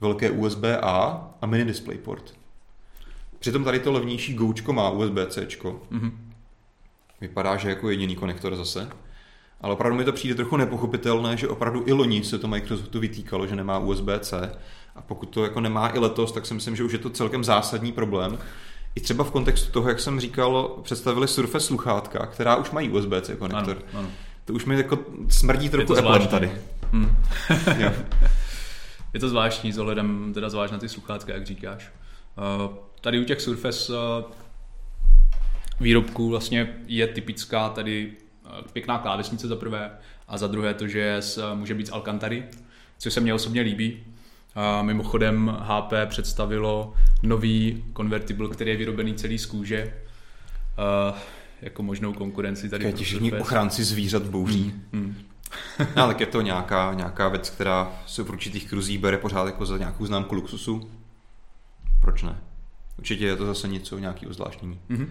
[0.00, 2.34] velké USB-A a mini DisplayPort.
[3.38, 5.46] Přitom tady to levnější Goučko má USB-C.
[5.46, 6.12] Mm-hmm.
[7.20, 8.88] Vypadá, že jako jediný konektor zase.
[9.60, 13.46] Ale opravdu mi to přijde trochu nepochopitelné, že opravdu i loni se to Microsoftu vytýkalo,
[13.46, 14.58] že nemá USB-C.
[14.96, 17.44] A pokud to jako nemá i letos, tak si myslím, že už je to celkem
[17.44, 18.38] zásadní problém.
[18.94, 23.36] I třeba v kontextu toho, jak jsem říkal, představili Surface sluchátka, která už mají USB-C
[23.36, 23.76] konektor.
[23.92, 24.08] Ano, ano.
[24.44, 26.52] To už mi jako smrdí trochu Apple tady.
[26.92, 27.16] Hmm.
[29.14, 31.92] je to zvláštní s ohledem teda zvlášť na ty sluchátka, jak říkáš.
[32.64, 33.98] Uh, tady u těch Surface uh,
[35.80, 38.12] výrobků vlastně je typická tady
[38.44, 39.90] uh, pěkná klávesnice za prvé
[40.28, 41.20] a za druhé to, že
[41.54, 42.44] může být z Alcantary,
[42.98, 44.00] což se mně osobně líbí.
[44.54, 49.94] A mimochodem HP představilo nový konvertible, který je vyrobený celý z kůže.
[51.10, 51.18] Uh,
[51.62, 54.74] jako možnou konkurenci tady pro všichni ochránci zvířat bouří.
[54.92, 55.16] Mm, mm.
[55.96, 59.66] no, tak je to nějaká, nějaká věc, která se v určitých kruzích bere pořád jako
[59.66, 60.90] za nějakou známku luxusu
[62.06, 62.36] proč ne?
[62.98, 64.80] Určitě je to zase něco, nějaký ozvláštnění.
[64.90, 65.08] Mm-hmm.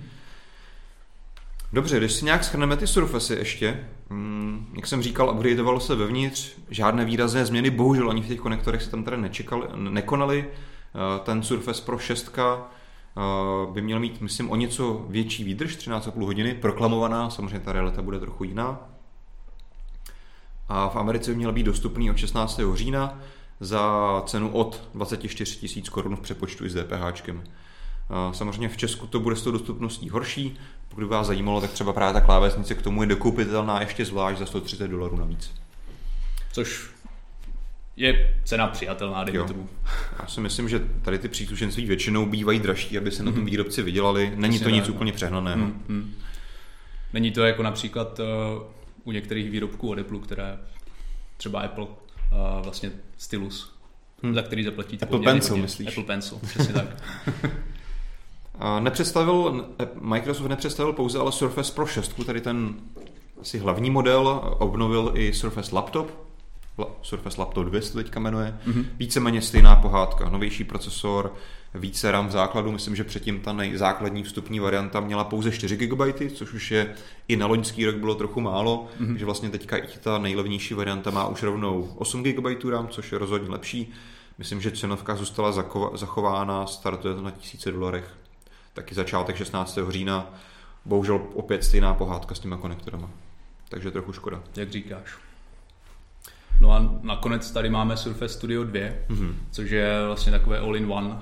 [1.74, 6.52] Dobře, když si nějak schrneme ty Surface ještě, mm, jak jsem říkal, upgradeovalo se vevnitř,
[6.70, 10.46] žádné výrazné změny, bohužel ani v těch konektorech se tam tady nečekali, nekonali.
[10.48, 13.22] Eh, ten Surface Pro 6 eh,
[13.74, 18.20] by měl mít, myslím, o něco větší výdrž, 13,5 hodiny, proklamovaná, samozřejmě ta realita bude
[18.20, 18.90] trochu jiná.
[20.68, 22.60] A v Americe by měl být dostupný od 16.
[22.74, 23.20] října
[23.60, 27.30] za cenu od 24 tisíc korun v přepočtu i s DPH.
[28.32, 30.58] Samozřejmě v Česku to bude s tou dostupností horší.
[30.90, 34.46] Pokud vás zajímalo, tak třeba právě ta klávesnice k tomu je dokoupitelná ještě zvlášť za
[34.46, 35.52] 130 dolarů navíc.
[36.52, 36.90] Což
[37.98, 39.70] je cena přijatelná, dejme tomu.
[40.20, 43.50] Já si myslím, že tady ty příslušenství většinou bývají dražší, aby se na tom mhm.
[43.50, 44.34] výrobci vydělali.
[44.36, 45.66] Není to nic úplně přehnaného.
[45.66, 46.14] Hmm, hmm.
[47.14, 48.26] Není to jako například uh,
[49.04, 50.58] u některých výrobků od Apple, které
[51.38, 51.90] třeba Apple uh,
[52.64, 53.76] vlastně stylus,
[54.24, 54.34] hmm.
[54.34, 55.06] za který zaplatíte.
[55.06, 55.62] Apple Pencil, hodně.
[55.62, 55.88] myslíš?
[55.88, 57.04] Apple Pencil, přesně tak.
[58.80, 59.66] nepředstavil,
[60.02, 62.76] Microsoft nepředstavil pouze ale Surface Pro 6, tady ten
[63.42, 66.12] asi hlavní model, obnovil i Surface Laptop,
[67.02, 68.86] Surface Laptop 2 se to teďka jmenuje, mm-hmm.
[68.98, 71.34] víceméně stejná pohádka, novější procesor,
[71.74, 76.02] více RAM v základu, myslím, že předtím ta nejzákladní vstupní varianta měla pouze 4 GB,
[76.34, 76.96] což už je
[77.28, 79.08] i na loňský rok bylo trochu málo, mm-hmm.
[79.08, 83.18] takže vlastně teďka i ta nejlevnější varianta má už rovnou 8 GB RAM, což je
[83.18, 83.94] rozhodně lepší.
[84.38, 85.52] Myslím, že cenovka zůstala
[85.94, 88.16] zachována, startuje to na tisíce dolarech.
[88.76, 89.80] Taky začátek 16.
[89.90, 90.34] října,
[90.86, 93.10] bohužel opět stejná pohádka s těma konektorama.
[93.70, 94.44] Takže trochu škoda.
[94.56, 95.18] Jak říkáš.
[96.62, 99.34] No a nakonec tady máme Surface Studio 2, mm-hmm.
[99.52, 101.18] což je vlastně takové all-in-one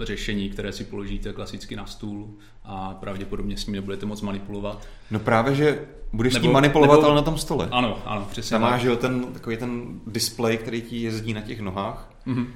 [0.00, 2.28] řešení, které si položíte klasicky na stůl
[2.64, 4.88] a pravděpodobně s ním nebudete moc manipulovat.
[5.10, 5.80] No právě, že
[6.12, 7.68] budeš nebo, s tím manipulovat, nebo, ale na tom stole.
[7.70, 12.10] Ano, ano, přesně Tam máš ten, takový ten display, který ti jezdí na těch nohách.
[12.26, 12.46] Mm-hmm.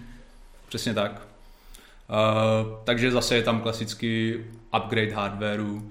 [0.69, 1.34] Přesně tak.
[2.09, 4.35] Uh, takže zase je tam klasický
[4.77, 5.83] upgrade hardwareu, uh,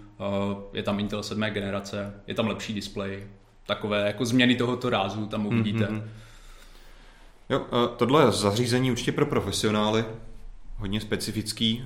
[0.74, 1.42] je tam Intel 7.
[1.42, 3.24] generace, je tam lepší display,
[3.68, 5.86] takové jako změny tohoto rázu tam uvidíte.
[5.86, 6.04] Mm-hmm.
[7.50, 7.66] Jo, uh,
[7.98, 10.06] tohle je zařízení určitě pro profesionály,
[10.78, 11.84] hodně specifický.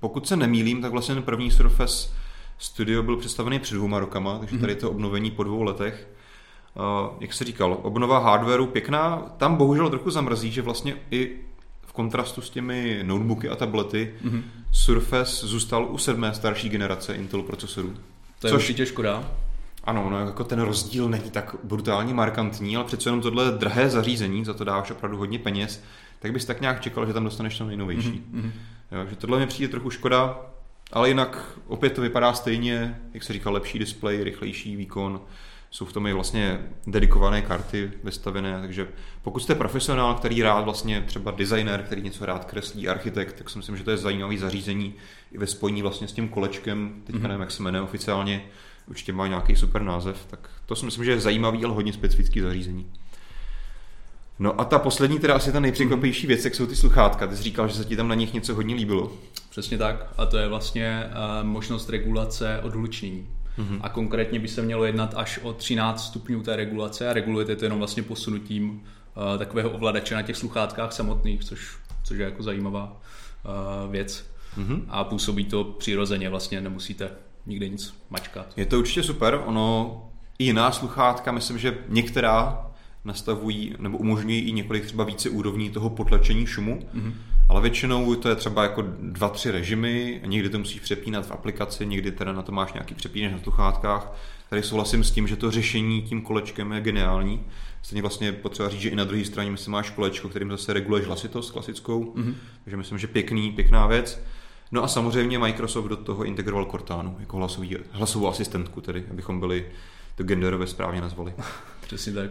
[0.00, 2.10] Pokud se nemýlím, tak vlastně ten první Surface
[2.58, 6.08] Studio byl představený před dvěma rokama, takže tady je to obnovení po dvou letech.
[7.20, 11.36] Jak se říkal, obnova hardwareu pěkná, tam bohužel trochu zamrzí, že vlastně i
[11.90, 14.42] v kontrastu s těmi notebooky a tablety mm-hmm.
[14.72, 17.94] Surface zůstal u sedmé starší generace Intel procesorů.
[18.38, 19.30] To je Což, určitě škoda.
[19.84, 24.44] Ano, no, jako ten rozdíl není tak brutálně markantní, ale přece jenom tohle drahé zařízení,
[24.44, 25.82] za to dáváš opravdu hodně peněz,
[26.18, 28.22] tak bys tak nějak čekal, že tam dostaneš to nejnovější.
[28.34, 28.50] Mm-hmm.
[28.92, 30.40] Jo, že tohle mi přijde trochu škoda,
[30.92, 35.20] ale jinak opět to vypadá stejně, jak se říká, lepší displej, rychlejší výkon,
[35.70, 38.88] jsou v tom i vlastně dedikované karty vystavené, takže
[39.22, 43.58] pokud jste profesionál, který rád vlastně třeba designer, který něco rád kreslí, architekt, tak si
[43.58, 44.94] myslím, že to je zajímavý zařízení
[45.32, 47.22] i ve spojení vlastně s tím kolečkem, teď mm-hmm.
[47.22, 48.44] nevím, jak se jmenuje oficiálně,
[48.86, 52.40] určitě má nějaký super název, tak to si myslím, že je zajímavý, ale hodně specifický
[52.40, 52.92] zařízení.
[54.38, 57.26] No a ta poslední, teda asi ta nejpřekvapivější věc, jak jsou ty sluchátka.
[57.26, 59.12] Ty jsi říkal, že se ti tam na nich něco hodně líbilo.
[59.50, 60.06] Přesně tak.
[60.16, 63.26] A to je vlastně uh, možnost regulace odhlučnění.
[63.60, 63.78] Mm-hmm.
[63.80, 67.64] A konkrétně by se mělo jednat až o 13 stupňů té regulace a regulujete to
[67.64, 73.00] jenom vlastně posunutím uh, takového ovladače na těch sluchátkách samotných, což, což je jako zajímavá
[73.84, 74.30] uh, věc.
[74.58, 74.84] Mm-hmm.
[74.88, 77.10] A působí to přirozeně, vlastně nemusíte
[77.46, 78.52] nikde nic mačkat.
[78.56, 80.02] Je to určitě super, ono
[80.38, 82.66] i jiná sluchátka, myslím, že některá
[83.04, 87.12] nastavují nebo umožňují i několik třeba více úrovní toho potlačení šumu, mm-hmm.
[87.50, 91.86] Ale většinou to je třeba jako dva, tři režimy, někdy to musíš přepínat v aplikaci,
[91.86, 94.12] někdy teda na to máš nějaký přepínač na sluchátkách.
[94.50, 97.40] Tady souhlasím s tím, že to řešení tím kolečkem je geniální.
[97.82, 101.06] Stejně vlastně potřeba říct, že i na druhé straně myslím máš kolečko, kterým zase reguluješ
[101.06, 102.34] hlasitost klasickou, mm-hmm.
[102.64, 104.22] takže myslím, že pěkný, pěkná věc.
[104.72, 109.66] No a samozřejmě Microsoft do toho integroval Cortanu jako hlasový, hlasovou asistentku, tedy abychom byli
[110.14, 111.34] to genderové správně nazvali.
[111.80, 112.30] Přesně tak.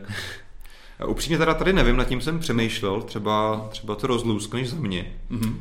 [1.07, 5.55] Upřímně teda tady nevím, nad tím jsem přemýšlel, třeba, třeba to rozlouskneš za mě, mm-hmm.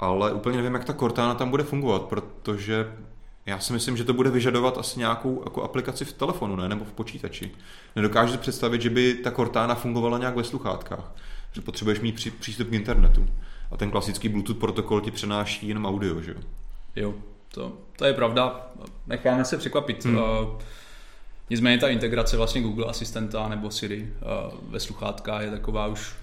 [0.00, 2.86] ale úplně nevím, jak ta Cortana tam bude fungovat, protože
[3.46, 6.68] já si myslím, že to bude vyžadovat asi nějakou jako aplikaci v telefonu, ne?
[6.68, 7.50] nebo v počítači.
[7.96, 11.12] Nedokážu si představit, že by ta Cortana fungovala nějak ve sluchátkách,
[11.52, 13.26] že potřebuješ mít při, přístup k internetu.
[13.70, 16.40] A ten klasický Bluetooth protokol ti přenáší jenom audio, že jo?
[16.96, 17.14] Jo,
[17.48, 18.70] to, to je pravda.
[19.06, 20.04] Necháme se překvapit.
[20.04, 20.16] Hmm.
[20.16, 20.22] Uh,
[21.50, 26.14] Nicméně ta integrace vlastně Google asistenta nebo Siri uh, ve sluchátkách je taková už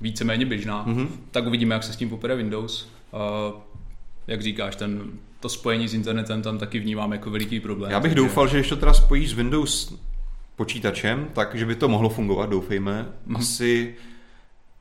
[0.00, 0.86] víceméně běžná.
[0.86, 1.08] Mm-hmm.
[1.30, 2.88] Tak uvidíme, jak se s tím popere Windows.
[3.12, 3.60] Uh,
[4.26, 7.90] jak říkáš, ten, to spojení s internetem tam taky vnímám jako veliký problém.
[7.90, 8.22] Já bych takže...
[8.22, 9.94] doufal, že když to teda spojíš s Windows
[10.56, 13.06] počítačem, tak že by to mohlo fungovat, doufejme.
[13.28, 13.38] Mm-hmm.
[13.38, 13.94] Asi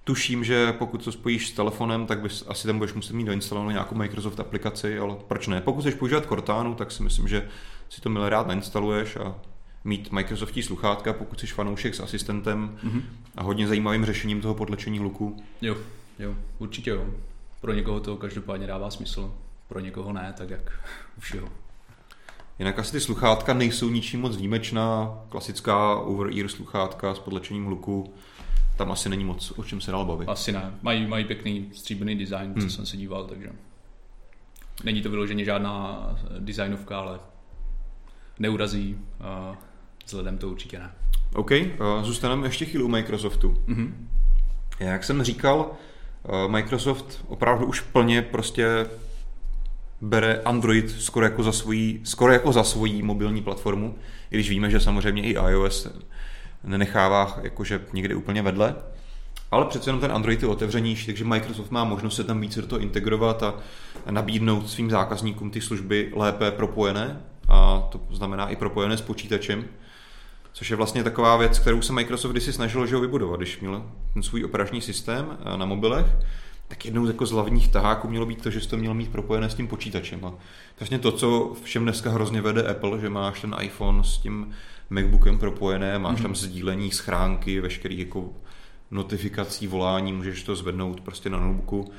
[0.04, 3.72] tuším, že pokud to spojíš s telefonem, tak bys asi tam budeš muset mít doinstalovanou
[3.72, 5.62] nějakou Microsoft aplikaci, ale proč ne?
[5.62, 7.50] Pokud chceš používat Cortana, tak si myslím, že
[7.90, 9.36] si to milé rád nainstaluješ a
[9.84, 13.02] mít Microsoftí sluchátka, pokud jsi fanoušek s asistentem mm-hmm.
[13.36, 15.44] a hodně zajímavým řešením toho podlečení hluku.
[15.62, 15.78] Jo,
[16.20, 17.06] jo, určitě jo.
[17.62, 19.34] Pro někoho to každopádně dává smysl,
[19.68, 20.72] pro někoho ne, tak jak
[21.18, 21.50] u všeho.
[22.60, 28.14] Jinak asi ty sluchátka nejsou ničím moc výjimečná, klasická over-ear sluchátka s podlečením hluku,
[28.78, 30.30] tam asi není moc o čem se dál bavit.
[30.30, 32.62] Asi ne, mají, mají pěkný stříbrný design, hmm.
[32.62, 33.50] co jsem se díval, takže
[34.84, 36.08] není to vyloženě žádná
[36.40, 37.20] designovka, ale
[38.40, 38.98] neurazí
[40.06, 40.92] Vzhledem to určitě ne.
[41.36, 43.58] OK, uh, zůstaneme ještě chvíli u Microsoftu.
[43.68, 43.92] Mm-hmm.
[44.80, 45.72] Jak jsem říkal,
[46.24, 48.86] uh, Microsoft opravdu už plně prostě
[50.02, 53.96] bere Android skoro jako za svojí, skoro jako za svojí mobilní platformu,
[54.32, 55.88] i když víme, že samozřejmě i iOS
[56.64, 58.76] nenechává jakože někde úplně vedle.
[59.52, 62.68] Ale přece jenom ten Android je otevřenější, takže Microsoft má možnost se tam více do
[62.68, 63.56] toho integrovat a
[64.10, 67.22] nabídnout svým zákazníkům ty služby lépe propojené.
[67.50, 69.66] A to znamená i propojené s počítačem
[70.54, 73.86] což je vlastně taková věc, kterou se Microsoft kdysi snažil že ho vybudovat, když měl
[74.14, 76.06] ten svůj operační systém eh, na mobilech,
[76.68, 79.12] tak jednou z, jako z hlavních taháků mělo být to, že jsi to měl mít
[79.12, 80.26] propojené s tím počítačem.
[80.26, 80.34] A
[80.80, 84.52] vlastně to, co všem dneska hrozně vede Apple, že máš ten iPhone s tím
[84.90, 86.22] MacBookem propojené, máš mm-hmm.
[86.22, 88.30] tam sdílení schránky, veškerý jako
[88.92, 91.92] notifikací, volání, můžeš to zvednout prostě na notebooku.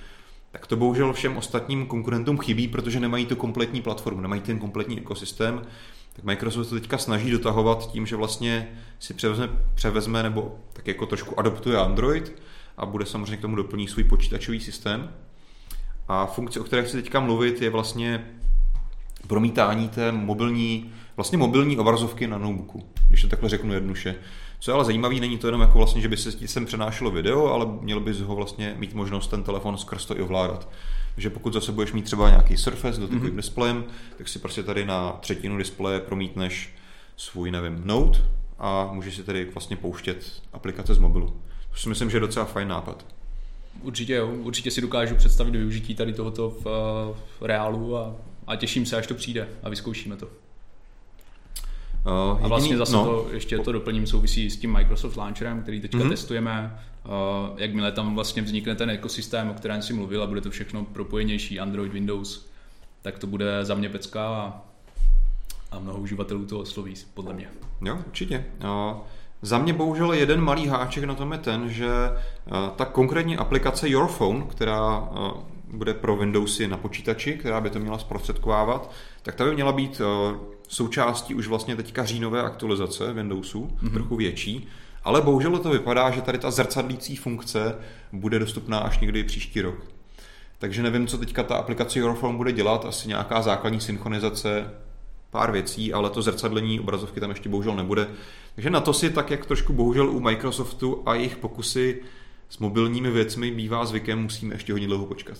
[0.51, 4.99] Tak to bohužel všem ostatním konkurentům chybí, protože nemají tu kompletní platformu, nemají ten kompletní
[4.99, 5.63] ekosystém
[6.17, 11.07] tak Microsoft to teďka snaží dotahovat tím, že vlastně si převezme, převezme nebo tak jako
[11.07, 12.43] trošku adoptuje Android
[12.77, 15.11] a bude samozřejmě k tomu doplnit svůj počítačový systém.
[16.09, 18.27] A funkce, o které chci teďka mluvit, je vlastně
[19.27, 24.15] promítání té mobilní, vlastně mobilní obrazovky na notebooku, když to takhle řeknu jednoduše.
[24.61, 27.47] Co je ale zajímavé, není to jenom jako vlastně, že by se sem přenášelo video,
[27.47, 30.69] ale měl bys ho vlastně mít možnost ten telefon skrz to i ovládat.
[31.15, 33.37] Takže pokud zase budeš mít třeba nějaký Surface dotykovým mm-hmm.
[33.37, 33.85] displejem,
[34.19, 36.75] tak si prostě tady na třetinu displeje promítneš
[37.17, 38.23] svůj, nevím, Note
[38.59, 41.27] a můžeš si tady vlastně pouštět aplikace z mobilu.
[41.71, 43.07] To si myslím, že je docela fajn nápad.
[43.83, 46.65] Určitě jo, určitě si dokážu představit využití tady tohoto v,
[47.41, 50.27] v reálu a, a těším se, až to přijde a vyzkoušíme to.
[50.27, 50.33] Uh,
[52.29, 53.05] jediný, a vlastně zase no.
[53.05, 56.09] to, ještě to doplním, souvisí s tím Microsoft Launcherem, který teďka mm-hmm.
[56.09, 56.79] testujeme.
[57.05, 60.85] Uh, jakmile tam vlastně vznikne ten ekosystém, o kterém si mluvil a bude to všechno
[60.85, 62.47] propojenější, Android, Windows,
[63.03, 64.63] tak to bude za mě pecka a,
[65.71, 67.49] a mnoho uživatelů to osloví, podle mě.
[67.81, 68.45] Jo, určitě.
[68.65, 69.01] Uh,
[69.43, 73.89] za mě bohužel jeden malý háček na tom je ten, že uh, ta konkrétní aplikace
[73.89, 75.09] Your Phone, která
[75.73, 80.01] bude pro Windowsy na počítači, která by to měla zprostředkovávat, tak ta by měla být
[80.69, 83.93] součástí už vlastně teďka říjnové aktualizace Windowsu, mm-hmm.
[83.93, 84.69] trochu větší,
[85.05, 87.75] ale bohužel to vypadá, že tady ta zrcadlící funkce
[88.13, 89.75] bude dostupná až někdy příští rok.
[90.59, 94.71] Takže nevím, co teďka ta aplikace Europhone bude dělat, asi nějaká základní synchronizace,
[95.31, 98.09] pár věcí, ale to zrcadlení obrazovky tam ještě bohužel nebude.
[98.55, 102.03] Takže na to si tak, jak trošku bohužel u Microsoftu a jejich pokusy
[102.49, 105.39] s mobilními věcmi bývá zvykem, musíme ještě hodně dlouho počkat.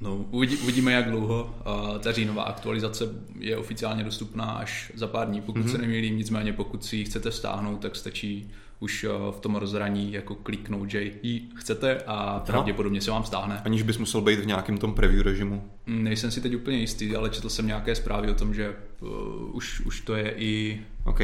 [0.00, 1.54] No, uvidíme, jak dlouho.
[2.00, 3.04] Ta říjnová aktualizace
[3.38, 5.72] je oficiálně dostupná až za pár dní, pokud mm-hmm.
[5.72, 6.16] se nemýlím.
[6.16, 10.90] Nicméně, pokud si ji chcete stáhnout, tak stačí už eh, v tom rozhraní jako kliknout,
[10.90, 13.62] že ji chcete a pravděpodobně se vám stáhne.
[13.64, 15.64] Aniž bys musel být v nějakém tom preview režimu?
[15.86, 19.08] Mm, nejsem si teď úplně jistý, ale četl jsem nějaké zprávy o tom, že uh,
[19.56, 20.80] už, už to je i...
[21.04, 21.20] OK.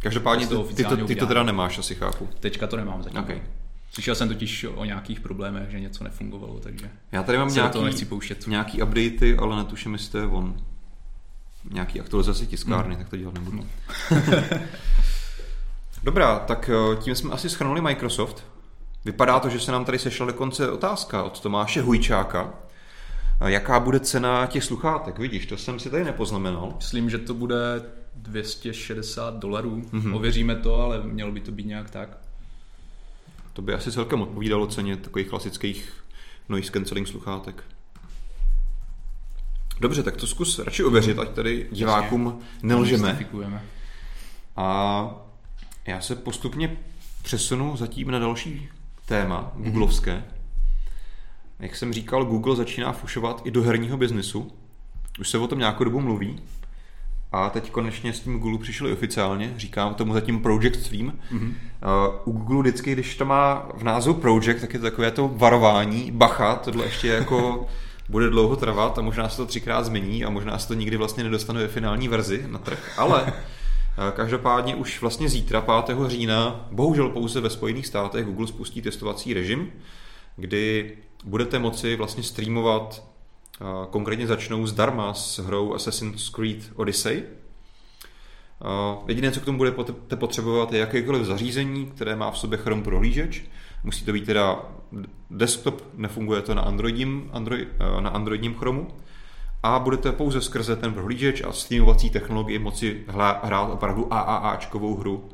[0.00, 2.28] Každopádně to, ty, to, ty to teda nemáš, asi chápu.
[2.40, 3.20] Teďka to nemám zatím.
[3.20, 3.42] Okay.
[3.90, 8.04] Slyšel jsem totiž o nějakých problémech, že něco nefungovalo, takže Já tady mám nějaký, nechci
[8.04, 8.46] pouštět.
[8.46, 10.56] nějaký updaty, ale netuším, jestli to je on.
[11.70, 13.04] Nějaký aktualizace tiskárny, hmm.
[13.04, 13.60] tak to dělat nebudu.
[16.06, 18.44] Dobrá, tak eh, tím jsme asi schrnuli Microsoft.
[19.04, 22.54] Vypadá to, že se nám tady sešla dokonce otázka od Tomáše Hujčáka.
[23.46, 25.18] Jaká bude cena těch sluchátek?
[25.18, 26.72] Vidíš, to jsem si tady nepoznamenal.
[26.76, 27.56] Myslím, že to bude
[28.14, 29.82] 260 dolarů.
[29.92, 30.16] Mm-hmm.
[30.16, 32.18] Ověříme to, ale mělo by to být nějak tak.
[33.52, 35.92] To by asi celkem odpovídalo ceně takových klasických
[36.48, 37.64] noise cancelling sluchátek.
[39.80, 43.26] Dobře, tak to zkus radši ověřit, ať tady divákům nelžeme.
[44.56, 45.25] A
[45.86, 46.76] já se postupně
[47.22, 48.68] přesunu zatím na další
[49.06, 50.24] téma, googlovské.
[51.58, 54.52] Jak jsem říkal, Google začíná fušovat i do herního biznesu.
[55.20, 56.40] Už se o tom nějakou dobu mluví.
[57.32, 61.12] A teď konečně s tím Google přišli oficiálně, říkám tomu zatím Project Stream.
[61.32, 61.54] Mm-hmm.
[62.24, 65.28] Uh, u Google vždycky, když to má v názvu Project, tak je to takové to
[65.28, 67.66] varování, bacha, tohle ještě jako
[68.08, 71.24] bude dlouho trvat a možná se to třikrát změní a možná se to nikdy vlastně
[71.24, 73.32] nedostane ve finální verzi na trh, ale
[74.12, 75.98] každopádně už vlastně zítra, 5.
[76.06, 79.72] října, bohužel pouze ve Spojených státech Google spustí testovací režim,
[80.36, 83.02] kdy budete moci vlastně streamovat
[83.90, 87.22] Konkrétně začnou zdarma s hrou Assassin's Creed Odyssey.
[89.08, 93.44] Jediné, co k tomu budete potřebovat, je jakékoliv zařízení, které má v sobě Chrome prohlížeč.
[93.84, 94.62] Musí to být teda
[95.30, 97.68] desktop, nefunguje to na Androidním, Android,
[98.00, 98.88] na Androidním Chromu.
[99.66, 103.04] A budete pouze skrze ten prohlížeč a streamovací technologii moci
[103.42, 105.28] hrát opravdu AAAčkovou hru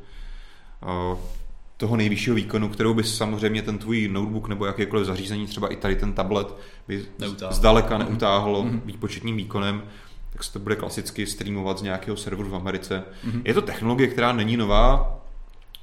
[1.77, 5.95] toho nejvyššího výkonu, kterou by samozřejmě ten tvůj notebook nebo jakékoliv zařízení, třeba i tady
[5.95, 6.55] ten tablet,
[6.87, 7.53] by neutáhl.
[7.53, 8.81] zdaleka neutáhlo mm-hmm.
[8.85, 9.83] výpočetním výkonem,
[10.29, 13.03] tak se to bude klasicky streamovat z nějakého serveru v Americe.
[13.25, 13.41] Mm-hmm.
[13.45, 15.19] Je to technologie, která není nová,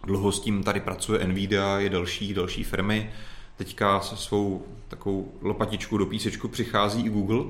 [0.04, 3.10] dlouho s tím tady pracuje Nvidia, je další, další firmy.
[3.56, 7.44] Teďka se svou takovou lopatičku do písečku přichází i Google.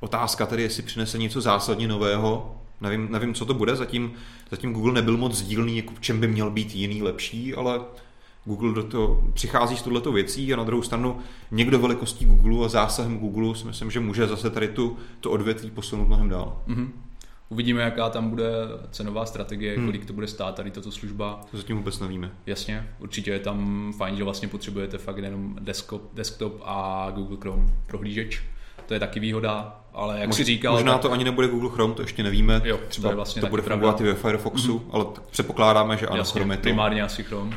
[0.00, 4.12] Otázka tedy, jestli přinese něco zásadně nového, Nevím, nevím, co to bude, zatím,
[4.50, 7.80] zatím Google nebyl moc sdílný, jako v čem by měl být jiný, lepší, ale
[8.44, 11.18] Google do toho přichází s touhletou věcí a na druhou stranu
[11.50, 15.70] někdo velikostí Google a zásahem Google si myslím, že může zase tady tu, to odvětví
[15.70, 16.62] posunout mnohem dál.
[16.68, 16.88] Mm-hmm.
[17.48, 18.50] Uvidíme, jaká tam bude
[18.90, 19.86] cenová strategie, hmm.
[19.86, 21.40] kolik to bude stát tady tato služba.
[21.50, 22.32] To zatím vůbec nevíme.
[22.46, 27.66] Jasně, určitě je tam fajn, že vlastně potřebujete fakt jenom desktop, desktop a Google Chrome
[27.86, 28.42] prohlížeč.
[28.88, 30.72] To je taky výhoda ale jak Mož, si říkal...
[30.74, 31.02] Možná tak...
[31.02, 32.62] to ani nebude Google Chrome, to ještě nevíme.
[32.64, 34.90] Jo, Třeba to, vlastně to bude fungovat i ve Firefoxu, mm-hmm.
[34.90, 36.62] ale předpokládáme, že ano, Jasně, Chrome je to.
[36.62, 37.56] primárně asi Chrome.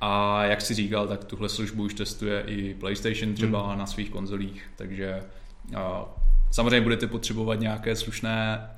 [0.00, 3.78] A jak si říkal, tak tuhle službu už testuje i PlayStation třeba mm.
[3.78, 5.22] na svých konzolích, takže
[5.76, 6.04] a,
[6.50, 8.68] samozřejmě budete potřebovat nějaké slušné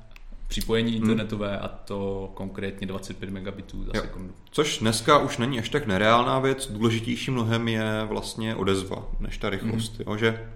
[0.49, 1.03] připojení hmm.
[1.03, 4.03] internetové a to konkrétně 25 megabitů za jo.
[4.03, 4.35] sekundu.
[4.51, 9.51] Což dneska už není až tak nereálná věc, důležitější mnohem je vlastně odezva, než ta
[9.51, 9.97] rychlost.
[9.97, 10.05] Hmm.
[10.07, 10.47] Jo, že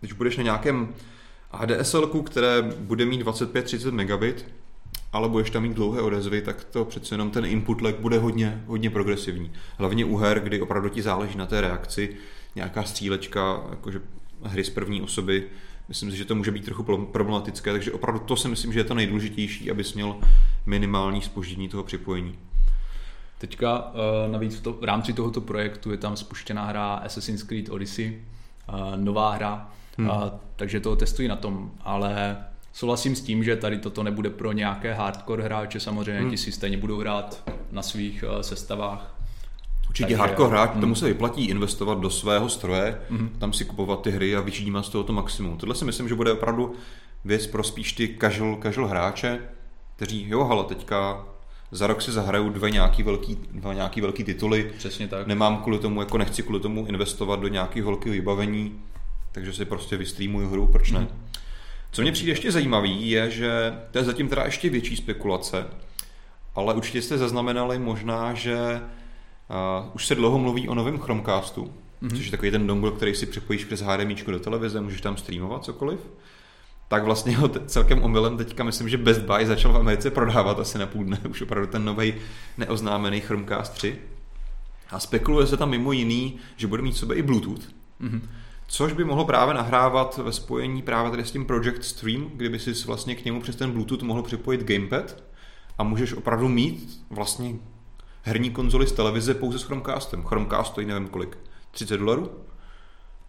[0.00, 0.94] když budeš na nějakém
[1.50, 4.46] ADSL, které bude mít 25-30 megabit,
[5.12, 8.64] ale budeš tam mít dlouhé odezvy, tak to přece jenom ten input lag bude hodně,
[8.66, 9.52] hodně progresivní.
[9.78, 12.16] Hlavně u her, kdy opravdu ti záleží na té reakci,
[12.54, 14.00] nějaká střílečka, jakože
[14.42, 15.44] hry z první osoby,
[15.88, 16.82] myslím si, že to může být trochu
[17.12, 20.16] problematické, takže opravdu to si myslím, že je to nejdůležitější, abys měl
[20.66, 22.38] minimální spoždění toho připojení.
[23.38, 27.68] Teďka eh, navíc v, to, v rámci tohoto projektu je tam spuštěná hra Assassin's Creed
[27.68, 28.22] Odyssey,
[28.68, 30.10] eh, nová hra, hmm.
[30.56, 32.36] takže to testují na tom, ale
[32.72, 36.30] souhlasím s tím, že tady toto nebude pro nějaké hardcore hráče, samozřejmě hmm.
[36.30, 39.16] ti si stejně budou hrát na svých eh, sestavách
[39.88, 40.80] Určitě Takže, hardcore hráč, mm.
[40.80, 43.28] tomu se vyplatí investovat do svého stroje, mm.
[43.38, 45.56] tam si kupovat ty hry a vyčímat z toho to maximum.
[45.56, 46.72] Tohle si myslím, že bude opravdu
[47.24, 49.40] věc pro spíš ty casual, casual hráče,
[49.96, 51.26] kteří, jo, ale teďka
[51.70, 54.72] za rok si zahraju dva nějaký velký, dva nějaký velký tituly.
[54.78, 55.26] Přesně tak.
[55.26, 58.80] Nemám kvůli tomu, jako nechci kvůli tomu investovat do nějakého velkého vybavení,
[59.36, 61.00] takže si prostě vystreamuju hru, proč ne?
[61.00, 61.08] Mm.
[61.92, 65.66] Co mě přijde ještě zajímavý, je, že to je zatím teda ještě větší spekulace,
[66.54, 68.80] ale určitě jste zaznamenali možná, že
[69.50, 72.16] Uh, už se dlouho mluví o novém Chromecastu, mm-hmm.
[72.16, 75.64] což je takový ten dongle, který si připojíš přes HDMI do televize, můžeš tam streamovat
[75.64, 76.00] cokoliv.
[76.88, 80.78] Tak vlastně ho celkem omylem teďka myslím, že Best Buy začal v Americe prodávat asi
[80.78, 82.14] na půl dne, už opravdu ten nový
[82.58, 83.98] neoznámený Chromecast 3.
[84.90, 87.68] A spekuluje se tam mimo jiný, že bude mít sobě i Bluetooth.
[88.00, 88.20] Mm-hmm.
[88.68, 92.72] Což by mohlo právě nahrávat ve spojení právě tady s tím Project Stream, kdyby si
[92.86, 95.22] vlastně k němu přes ten Bluetooth mohl připojit gamepad
[95.78, 97.54] a můžeš opravdu mít vlastně
[98.22, 100.22] herní konzoli z televize pouze s Chromecastem.
[100.22, 101.38] Chromecast stojí nevím kolik,
[101.70, 102.30] 30 dolarů.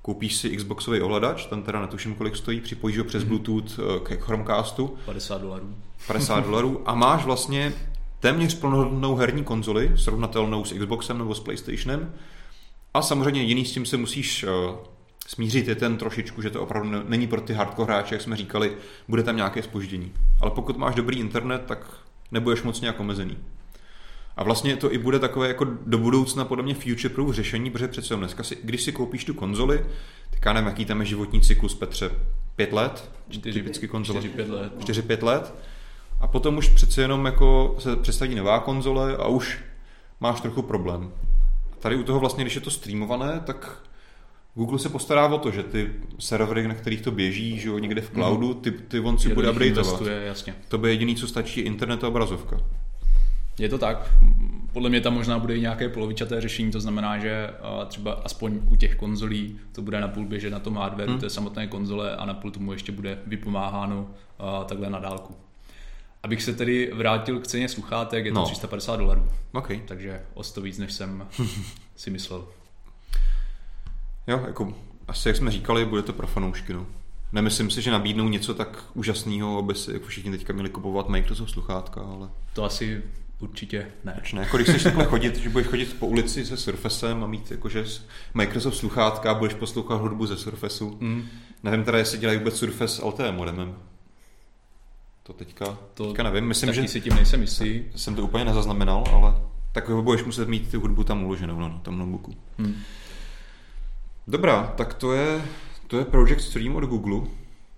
[0.02, 3.28] Koupíš si Xboxový ovladač, ten teda netuším kolik stojí, připojíš ho přes mm-hmm.
[3.28, 4.98] Bluetooth eh, k Chromecastu.
[5.06, 5.76] 50 dolarů.
[6.08, 7.74] 50 dolarů a máš vlastně
[8.20, 12.14] téměř plnohodnotnou herní konzoli, srovnatelnou s Xboxem nebo s PlayStationem.
[12.94, 14.76] A samozřejmě jediný s tím se musíš uh,
[15.28, 18.78] smířit je ten trošičku, že to opravdu není pro ty hardcore hráče, jak jsme říkali,
[19.08, 20.12] bude tam nějaké spoždění.
[20.42, 21.98] Ale pokud máš dobrý internet, tak
[22.32, 23.38] nebudeš moc nějak omezený.
[24.38, 27.88] A vlastně to i bude takové jako do budoucna podle mě future proof řešení, protože
[27.88, 29.86] přece dneska si, když si koupíš tu konzoli,
[30.30, 32.12] tak já nevím, jaký tam je životní cyklus, Petře,
[32.56, 33.12] pět let?
[33.30, 34.20] Čtyři, typicky konzole.
[34.20, 34.72] Čtyři, pět let.
[34.76, 34.82] No.
[34.82, 35.54] Čtyři, pět let.
[36.20, 39.60] A potom už přece jenom jako se představí nová konzole a už
[40.20, 41.12] máš trochu problém.
[41.72, 43.87] A tady u toho vlastně, když je to streamované, tak
[44.58, 45.90] Google se postará o to, že ty
[46.20, 49.52] servery, na kterých to běží, že jo, někde v cloudu, ty, ty on si bude
[49.52, 50.02] updateovat.
[50.26, 50.56] Jasně.
[50.68, 52.58] To by jediný, co stačí, internet a obrazovka.
[53.60, 54.14] Je to tak.
[54.74, 57.50] Podle mě tam možná bude i nějaké polovičaté řešení, to znamená, že
[57.88, 61.20] třeba aspoň u těch konzolí to bude napůl běžet na tom hardwareu hmm.
[61.20, 64.08] té samotné konzole a napůl tomu ještě bude vypomáháno
[64.66, 65.36] takhle na dálku.
[66.24, 68.46] Abych se tedy vrátil k ceně sluchátek, je to no.
[68.46, 69.28] 350 dolarů.
[69.54, 69.82] Okay.
[69.86, 71.28] Takže o 100 víc, než jsem
[71.96, 72.46] si myslel.
[74.28, 74.74] Jo, jako
[75.08, 76.74] asi jak jsme říkali, bude to pro fanoušky.
[76.74, 76.86] No.
[77.32, 81.50] Nemyslím si, že nabídnou něco tak úžasného, aby si jako všichni teďka měli kupovat Microsoft
[81.50, 82.30] sluchátka, ale...
[82.54, 83.04] To asi
[83.40, 84.12] Určitě ne.
[84.12, 84.42] Proč ne?
[84.42, 87.86] Jako když chceš takhle chodit, že budeš chodit po ulici se Surfacem a mít jakože
[88.34, 90.98] Microsoft sluchátka a budeš poslouchat hudbu ze Surfaceu.
[91.00, 91.28] Mm.
[91.64, 93.76] Nevím teda, jestli dělají vůbec Surface LTE modemem.
[95.24, 96.46] To teďka, to teďka nevím.
[96.46, 97.84] Myslím, že si tím nejsem jistý.
[97.96, 99.36] Jsem to úplně nezaznamenal, ale
[99.72, 102.34] tak budeš muset mít tu hudbu tam uloženou no, na tom notebooku.
[102.58, 102.76] Mm.
[104.30, 105.42] Dobrá, tak to je,
[105.88, 107.30] to je Project Stream od Google.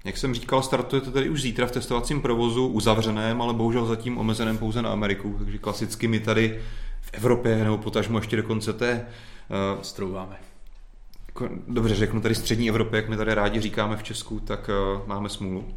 [0.03, 4.17] Jak jsem říkal, startuje to tady už zítra v testovacím provozu uzavřeném, ale bohužel zatím
[4.17, 6.61] omezeném pouze na Ameriku, takže klasicky my tady
[7.01, 9.05] v Evropě nebo potažmo ještě dokonce té...
[9.75, 10.37] Uh, Strouváme.
[11.27, 15.07] Jako, dobře řeknu tady střední Evropě, jak my tady rádi říkáme v Česku, tak uh,
[15.07, 15.73] máme smůlu.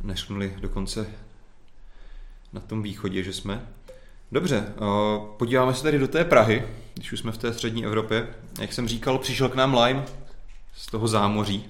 [0.00, 1.06] Neřknuli dokonce
[2.52, 3.66] na tom východě, že jsme.
[4.32, 6.64] Dobře, uh, podíváme se tady do té Prahy,
[6.94, 8.28] když už jsme v té střední Evropě.
[8.60, 10.04] Jak jsem říkal, přišel k nám Lime
[10.74, 11.64] z toho zámoří.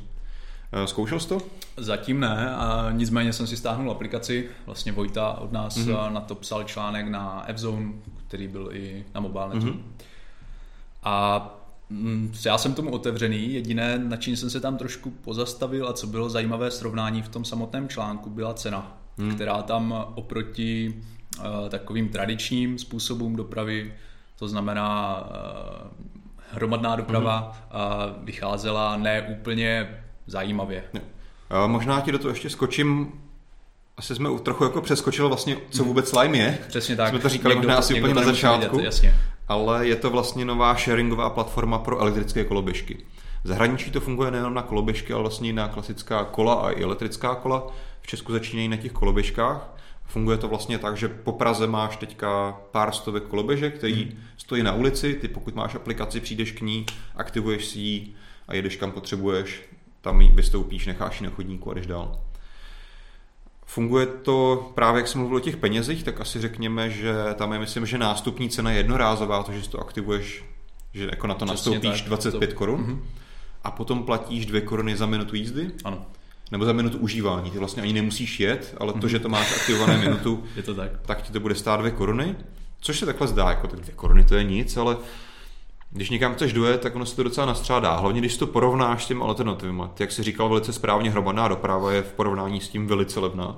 [0.73, 1.39] Eh, zkoušel jsi to?
[1.77, 4.49] Zatím ne, a nicméně jsem si stáhnul aplikaci.
[4.67, 6.13] Vlastně Vojta od nás mm-hmm.
[6.13, 7.93] na to psal článek na F-Zone,
[8.29, 9.67] který byl i na mobilnetu.
[9.67, 9.83] Mm-hmm.
[11.03, 11.49] A
[11.91, 16.07] mm, já jsem tomu otevřený, jediné, na čím jsem se tam trošku pozastavil a co
[16.07, 19.35] bylo zajímavé srovnání v tom samotném článku, byla cena, mm.
[19.35, 21.03] která tam oproti
[21.69, 23.95] takovým tradičním způsobům dopravy,
[24.39, 25.89] to znamená uh,
[26.53, 27.81] hromadná doprava, mm.
[27.81, 30.85] uh, vycházela ne úplně zajímavě.
[31.51, 33.13] A možná ti do toho ještě skočím.
[33.97, 35.89] Asi jsme trochu jako přeskočili vlastně, co hmm.
[35.89, 36.59] vůbec slime je.
[36.69, 37.09] Přesně tak.
[37.09, 38.77] Jsme to říkali někdo možná asi úplně na začátku.
[38.77, 39.15] Vědět, jasně.
[39.49, 42.99] ale je to vlastně nová sharingová platforma pro elektrické koloběžky.
[43.45, 46.83] V zahraničí to funguje nejen na koloběžky, ale vlastně i na klasická kola a i
[46.83, 47.67] elektrická kola.
[48.01, 49.72] V Česku začínají na těch koloběžkách.
[50.13, 54.19] Funguje to vlastně tak, že po Praze máš teďka pár stovek koloběžek, který hmm.
[54.37, 56.87] stojí na ulici, ty pokud máš aplikaci, přijdeš k ní,
[57.17, 58.15] aktivuješ si ji
[58.49, 59.63] a jedeš kam potřebuješ,
[60.01, 62.21] tam ji vystoupíš, necháš ji na chodníku a jdeš dál.
[63.65, 67.59] Funguje to právě, jak jsem mluvil o těch penězích, tak asi řekněme, že tam je,
[67.59, 70.45] myslím, že nástupní cena je jednorázová, to, že si to aktivuješ,
[70.95, 72.57] že jako na to Přesně nastoupíš tak, 25 to...
[72.57, 72.99] korun mm-hmm.
[73.65, 75.71] a potom platíš 2 koruny za minutu jízdy.
[75.85, 76.07] Ano.
[76.53, 77.51] Nebo za minutu užívání.
[77.51, 80.91] Ty vlastně ani nemusíš jet, ale to, že to máš aktivované minutu, je to tak.
[81.07, 82.37] tak ti to bude stát 2 koruny.
[82.81, 84.97] Což se takhle zdá, jako tak 2 koruny to je nic, ale
[85.91, 87.97] když někam chceš dojet, tak ono se to docela nastřádá.
[87.97, 89.83] Hlavně když to porovnáš s těmi alternativami.
[89.99, 93.57] Jak si říkal velice správně, hromadná doprava je v porovnání s tím velice levná.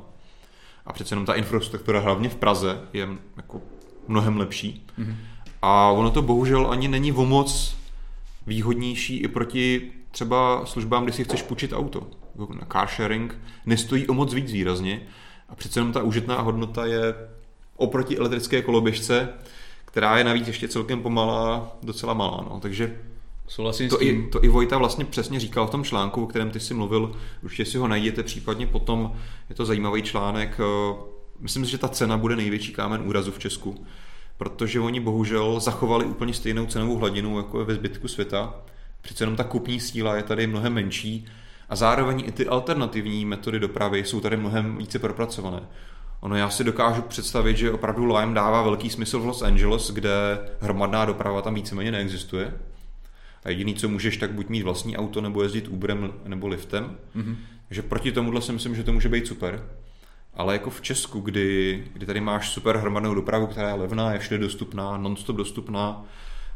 [0.87, 3.61] A přece jenom ta infrastruktura hlavně v Praze je jako
[4.09, 4.87] mnohem lepší.
[4.99, 5.15] Mm-hmm.
[5.63, 7.77] A ono to bohužel ani není o moc
[8.47, 12.07] výhodnější i proti třeba službám, kdy si chceš půjčit auto.
[12.41, 15.03] Jako na car sharing nestojí o moc víc výrazně
[15.49, 17.15] a přece jenom ta užitná hodnota je
[17.77, 19.29] oproti elektrické koloběžce
[19.95, 22.47] která je navíc ještě celkem pomalá, docela malá.
[22.51, 22.61] No.
[22.61, 22.99] Takže
[23.49, 26.61] Souhlasím to, i, to i Vojta vlastně přesně říkal v tom článku, o kterém ty
[26.61, 29.13] si mluvil, určitě si ho najděte případně potom,
[29.49, 30.61] je to zajímavý článek.
[30.61, 30.95] Eh,
[31.41, 33.87] myslím si, že ta cena bude největší kámen úrazu v Česku,
[34.37, 38.55] protože oni bohužel zachovali úplně stejnou cenovou hladinu, jako je ve zbytku světa.
[39.03, 41.27] Přece jenom ta kupní síla je tady mnohem menší
[41.69, 45.61] a zároveň i ty alternativní metody dopravy jsou tady mnohem více propracované.
[46.21, 50.11] Ono já si dokážu představit, že opravdu Lime dává velký smysl v Los Angeles, kde
[50.61, 52.55] hromadná doprava tam víceméně neexistuje.
[53.45, 56.97] A jediný, co můžeš, tak buď mít vlastní auto, nebo jezdit Uberem nebo liftem.
[57.17, 57.37] Mm-hmm.
[57.69, 59.69] Takže proti tomuhle si myslím, že to může být super.
[60.35, 64.19] Ale jako v Česku, kdy, kdy tady máš super hromadnou dopravu, která je levná, je
[64.19, 66.05] všude dostupná, non-stop dostupná,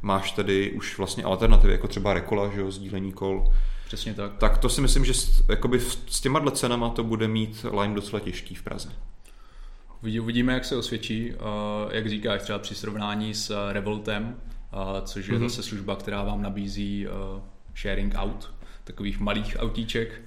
[0.03, 3.45] máš tady už vlastně alternativy, jako třeba Rekola, že jo, sdílení kol.
[3.89, 4.36] Přesně tak.
[4.39, 8.20] Tak to si myslím, že s, jakoby s těma cenama to bude mít Lime docela
[8.20, 8.93] těžký v Praze.
[10.20, 11.32] Uvidíme, jak se osvědčí,
[11.91, 14.36] jak říkáš, třeba při srovnání s Revoltem,
[15.05, 15.49] což je mm-hmm.
[15.49, 17.07] zase služba, která vám nabízí
[17.76, 20.22] sharing out, takových malých autíček,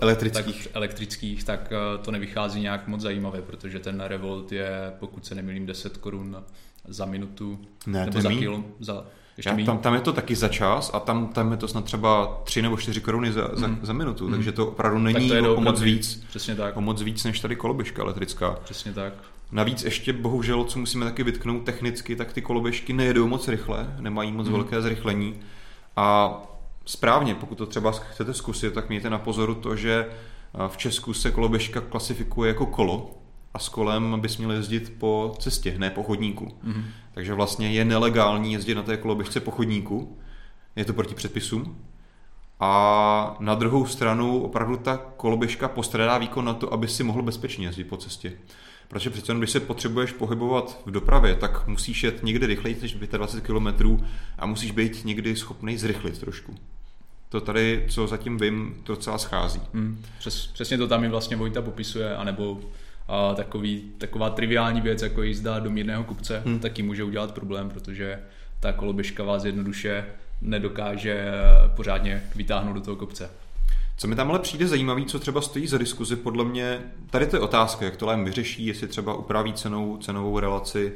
[0.00, 0.64] elektrických.
[0.64, 1.72] Tak, elektrických, tak
[2.02, 6.44] to nevychází nějak moc zajímavě, protože ten Revolt je, pokud se nemýlím, 10 korun
[6.88, 9.04] za minutu ne, nebo za kilo, za,
[9.36, 11.84] ještě Já, tam, tam je to taky za čas a tam, tam je to snad
[11.84, 13.78] třeba 3 nebo 4 koruny za, za, mm.
[13.82, 14.32] za minutu, mm.
[14.32, 16.24] takže to opravdu není tak to o moc víc.
[16.28, 16.76] Přesně tak.
[16.76, 18.58] O moc víc než tady koloběžka elektrická.
[18.64, 19.12] Přesně tak.
[19.52, 24.32] Navíc ještě bohužel, co musíme taky vytknout technicky, tak ty koloběžky nejedou moc rychle, nemají
[24.32, 24.52] moc mm.
[24.52, 25.34] velké zrychlení
[25.96, 26.36] a
[26.88, 30.06] správně, pokud to třeba chcete zkusit, tak mějte na pozoru to, že
[30.68, 33.14] v Česku se koloběžka klasifikuje jako kolo,
[33.54, 36.44] a s kolem bys měl jezdit po cestě, ne po chodníku.
[36.44, 36.84] Mm-hmm.
[37.14, 40.18] Takže vlastně je nelegální jezdit na té koloběžce po chodníku,
[40.76, 41.78] je to proti předpisům.
[42.60, 47.66] A na druhou stranu opravdu ta koloběžka postradá výkon na to, aby si mohl bezpečně
[47.66, 48.32] jezdit po cestě.
[48.88, 53.46] Protože přece když se potřebuješ pohybovat v dopravě, tak musíš jet někde rychleji než 25
[53.46, 53.98] km
[54.38, 56.54] a musíš být někdy schopný zrychlit trošku.
[57.28, 59.60] To tady, co zatím vím, to docela schází.
[59.74, 60.04] Hmm.
[60.18, 62.60] Přes, přesně to tam mi vlastně Vojta popisuje, anebo
[63.08, 66.58] a takový, taková triviální věc, jako jízda do mírného kupce, hmm.
[66.58, 68.18] taky může udělat problém, protože
[68.60, 70.04] ta koloběžka vás jednoduše
[70.40, 71.32] nedokáže
[71.76, 73.30] pořádně vytáhnout do toho kopce.
[73.96, 76.78] Co mi tam ale přijde zajímavý, co třeba stojí za diskuzi, podle mě,
[77.10, 80.92] tady to je otázka, jak to Lime vyřeší, jestli třeba upraví cenou, cenovou relaci,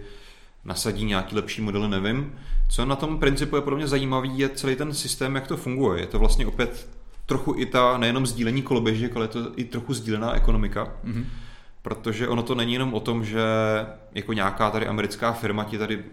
[0.65, 2.33] nasadí nějaký lepší modely, nevím.
[2.73, 6.01] Co na tom principu je podle mě zajímavý, je celý ten systém, jak to funguje.
[6.01, 6.89] Je to vlastně opět
[7.27, 10.95] trochu i ta nejenom sdílení koloběžek, ale je to i trochu sdílená ekonomika.
[11.05, 11.25] Mm-hmm
[11.83, 13.41] protože ono to není jenom o tom, že
[14.15, 16.05] jako nějaká tady americká firma ti tady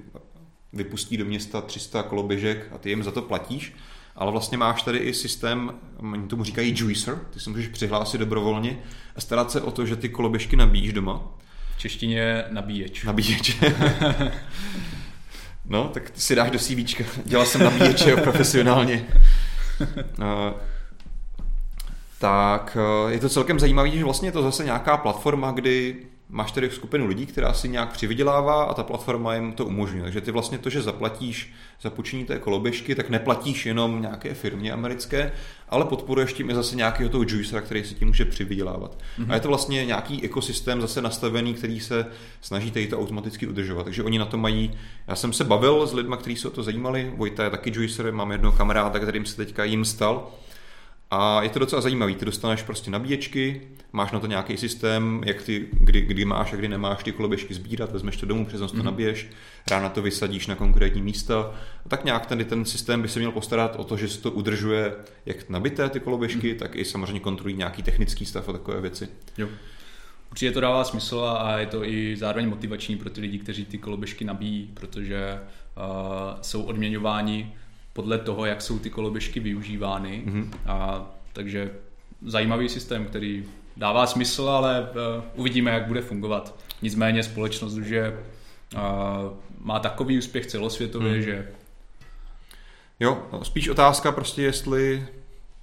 [0.73, 3.75] vypustí do města 300 koloběžek a ty jim za to platíš,
[4.15, 8.79] ale vlastně máš tady i systém, oni tomu říkají juicer, ty se můžeš přihlásit dobrovolně
[9.15, 11.21] a starat se o to, že ty koloběžky nabíjíš doma.
[11.75, 13.03] V češtině nabíječ.
[13.03, 13.57] Nabíječ.
[15.69, 17.03] no, tak si dáš do CVčka.
[17.25, 19.05] Dělal jsem nabíječe profesionálně.
[20.17, 20.55] No,
[22.19, 25.95] tak eh, je to celkem zajímavé, že vlastně je to zase nějaká platforma, kdy
[26.29, 30.03] máš tady skupinu lidí, která si nějak přivydělává a ta platforma jim to umožňuje.
[30.03, 34.71] Takže ty vlastně to, že zaplatíš za půjčení té koloběžky, tak neplatíš jenom nějaké firmě
[34.71, 35.31] americké,
[35.69, 38.97] ale podporuješ tím i zase nějakého toho juicera, který si tím může přivydělávat.
[38.97, 39.31] Mm-hmm.
[39.31, 42.05] A je to vlastně nějaký ekosystém zase nastavený, který se
[42.41, 43.83] snaží tady to automaticky udržovat.
[43.83, 44.71] Takže oni na to mají.
[45.07, 47.13] Já jsem se bavil s lidmi, kteří se o to zajímali.
[47.15, 50.27] Vojta je taky juicer, mám jednoho kamaráda, kterým se teďka jim stal
[51.11, 55.41] A je to docela zajímavý, ty dostaneš prostě nabíječky, máš na to nějaký systém, jak
[55.41, 58.71] ty, kdy, kdy máš a kdy nemáš ty koloběžky sbírat, vezmeš to domů, přes noc
[58.71, 58.83] to mm-hmm.
[58.83, 59.27] nabiješ,
[59.71, 61.51] ráno to vysadíš na konkrétní místa.
[61.85, 64.31] A tak nějak ten, ten systém by se měl postarat o to, že se to
[64.31, 64.95] udržuje
[65.25, 66.59] jak nabité ty koloběžky, mm-hmm.
[66.59, 69.07] tak i samozřejmě kontrolují nějaký technický stav a takové věci.
[69.37, 69.47] Jo.
[70.31, 73.77] Určitě to dává smysl a je to i zároveň motivační pro ty lidi, kteří ty
[73.77, 75.39] koloběžky nabíjí, protože
[75.77, 77.53] uh, jsou odměňováni
[77.93, 80.23] podle toho, jak jsou ty koloběžky využívány.
[80.25, 80.49] Mm-hmm.
[80.65, 81.71] A, takže
[82.25, 83.45] zajímavý systém, který
[83.77, 86.55] dává smysl, ale uh, uvidíme, jak bude fungovat.
[86.81, 88.19] Nicméně společnost už je,
[88.75, 88.79] uh,
[89.59, 91.21] má takový úspěch celosvětově, mm.
[91.21, 91.47] že...
[92.99, 95.07] Jo, no, spíš otázka prostě, jestli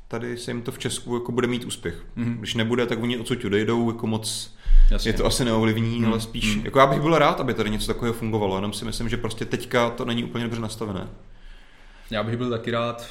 [0.08, 2.04] tady se jim to v Česku jako bude mít úspěch.
[2.16, 2.38] Mm.
[2.38, 4.56] Když nebude, tak oni odsud odejdou, jako moc
[4.90, 5.08] Jasně.
[5.08, 6.06] je to asi neovlivní, mm.
[6.06, 6.64] ale spíš, mm.
[6.64, 9.44] jako já bych byl rád, aby tady něco takového fungovalo, jenom si myslím, že prostě
[9.44, 11.08] teďka to není úplně dobře nastavené.
[12.10, 13.06] Já bych byl taky rád,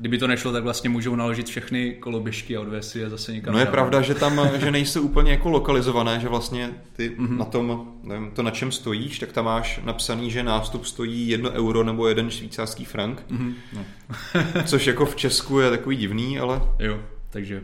[0.00, 3.54] kdyby to nešlo, tak vlastně můžou naložit všechny koloběžky a odvést je zase někam.
[3.54, 7.36] No je pravda, že tam že nejsou úplně jako lokalizované, že vlastně ty mm-hmm.
[7.36, 11.50] na tom, nevím, to na čem stojíš, tak tam máš napsaný, že nástup stojí jedno
[11.50, 13.24] euro nebo jeden švýcarský frank.
[13.30, 13.54] Mm-hmm.
[13.72, 13.84] No.
[14.64, 16.62] což jako v Česku je takový divný, ale...
[16.78, 17.62] Jo, takže...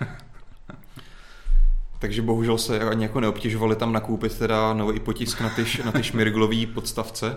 [1.98, 6.02] takže bohužel se ani jako neobtěžovali tam nakoupit teda nový potisk na ty, na ty
[6.02, 7.36] šmirglový podstavce.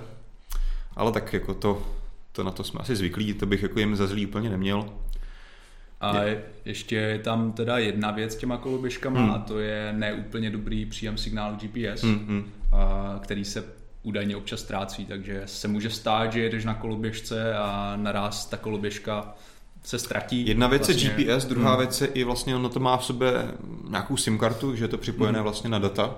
[0.95, 1.83] Ale tak jako to
[2.37, 4.89] to na to jsme asi zvyklí, to bych jako jim za zlý úplně neměl.
[6.01, 6.43] A je.
[6.65, 9.31] ještě je tam teda jedna věc s těma koloběžkama hmm.
[9.31, 12.51] a to je neúplně dobrý příjem signálu GPS, hmm, hmm.
[12.71, 13.63] A, který se
[14.03, 19.35] údajně občas ztrácí, takže se může stát, že jedeš na koloběžce a naraz ta koloběžka
[19.83, 20.47] se ztratí.
[20.47, 21.13] Jedna věc vlastně.
[21.17, 21.79] je GPS, druhá hmm.
[21.79, 23.31] věc je i vlastně ono to má v sobě
[23.89, 25.43] nějakou SIM kartu, že je to připojené hmm.
[25.43, 26.15] vlastně na data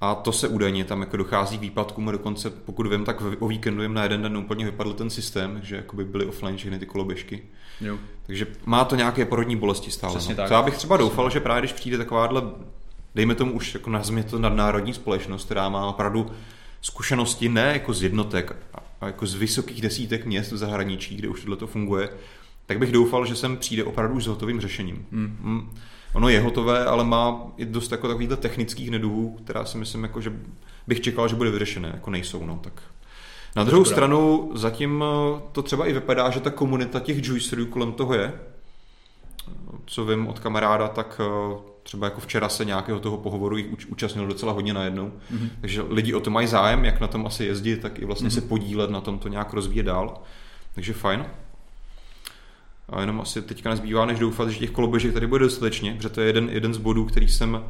[0.00, 3.82] a to se údajně tam jako dochází výpadkům a dokonce, pokud vím, tak o víkendu
[3.82, 7.42] jim na jeden den úplně vypadl ten systém, že jakoby byly offline všechny ty koloběžky.
[7.80, 7.98] Jo.
[8.26, 10.14] Takže má to nějaké porodní bolesti stále.
[10.14, 10.36] Přesně no.
[10.36, 10.50] tak.
[10.50, 11.10] Já bych třeba Přesně.
[11.10, 12.42] doufal, že právě když přijde takováhle,
[13.14, 16.30] dejme tomu už jako nazvíme to nadnárodní společnost, která má opravdu
[16.80, 18.56] zkušenosti ne jako z jednotek,
[19.00, 22.10] a jako z vysokých desítek měst v zahraničí, kde už tohle to funguje,
[22.66, 25.06] tak bych doufal, že sem přijde opravdu už s hotovým řešením.
[25.12, 25.70] Hmm.
[26.12, 30.20] Ono je hotové, ale má i dost jako takovýchto technických neduhů, která si myslím, jako,
[30.20, 30.32] že
[30.86, 32.82] bych čekal, že bude vyřešené, jako nejsou, no, tak
[33.56, 33.94] na druhou Dobrá.
[33.94, 38.32] stranu zatím eh, to třeba i vypadá, že ta komunita těch juicerů kolem toho je.
[39.86, 44.26] Co vím od kamaráda, tak eh, třeba jako včera se nějakého toho pohovoru jich účastnil
[44.26, 45.12] docela hodně najednou.
[45.32, 45.48] Mm-hmm.
[45.60, 48.34] Takže lidi o to mají zájem, jak na tom asi jezdit, tak i vlastně mm-hmm.
[48.34, 50.22] se podílet na tom to nějak rozvíjet dál.
[50.74, 51.24] Takže fajn.
[52.88, 56.20] A jenom asi teďka nezbývá, než doufat, že těch koloběžek tady bude dostatečně, protože to
[56.20, 57.64] je jeden, jeden z bodů, který jsem,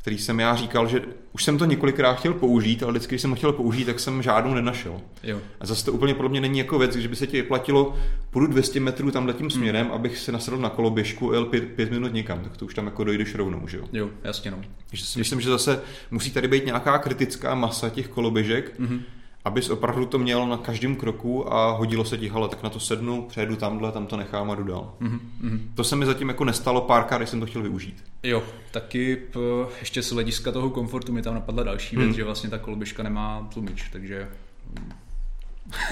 [0.00, 3.30] který jsem já říkal, že už jsem to několikrát chtěl použít, ale vždycky, když jsem
[3.30, 5.00] ho chtěl použít, tak jsem žádnou nenašel.
[5.22, 5.40] Jo.
[5.60, 7.96] A zase to úplně podle mě není jako věc, že by se ti vyplatilo,
[8.30, 9.50] půjdu 200 metrů tam tím hmm.
[9.50, 9.94] směrem, hmm.
[9.94, 12.84] abych se nasadl na koloběžku a jel pět, pět, minut někam, tak to už tam
[12.84, 13.84] jako dojdeš rovnou, že jo?
[13.92, 14.58] Jo, jasně no.
[14.90, 19.00] Takže si myslím, že zase musí tady být nějaká kritická masa těch koloběžek, mm-hmm
[19.48, 22.80] abys opravdu to měl na každém kroku a hodilo se ti, ale tak na to
[22.80, 24.94] sednu, přejdu tamhle, tam to nechám a jdu dál.
[25.00, 25.60] Mm-hmm.
[25.74, 28.04] To se mi zatím jako nestalo párkrát, když jsem to chtěl využít.
[28.22, 29.40] Jo, taky p,
[29.80, 32.14] ještě z hlediska toho komfortu mi tam napadla další věc, mm.
[32.14, 34.28] že vlastně ta koloběžka nemá tlumič, takže...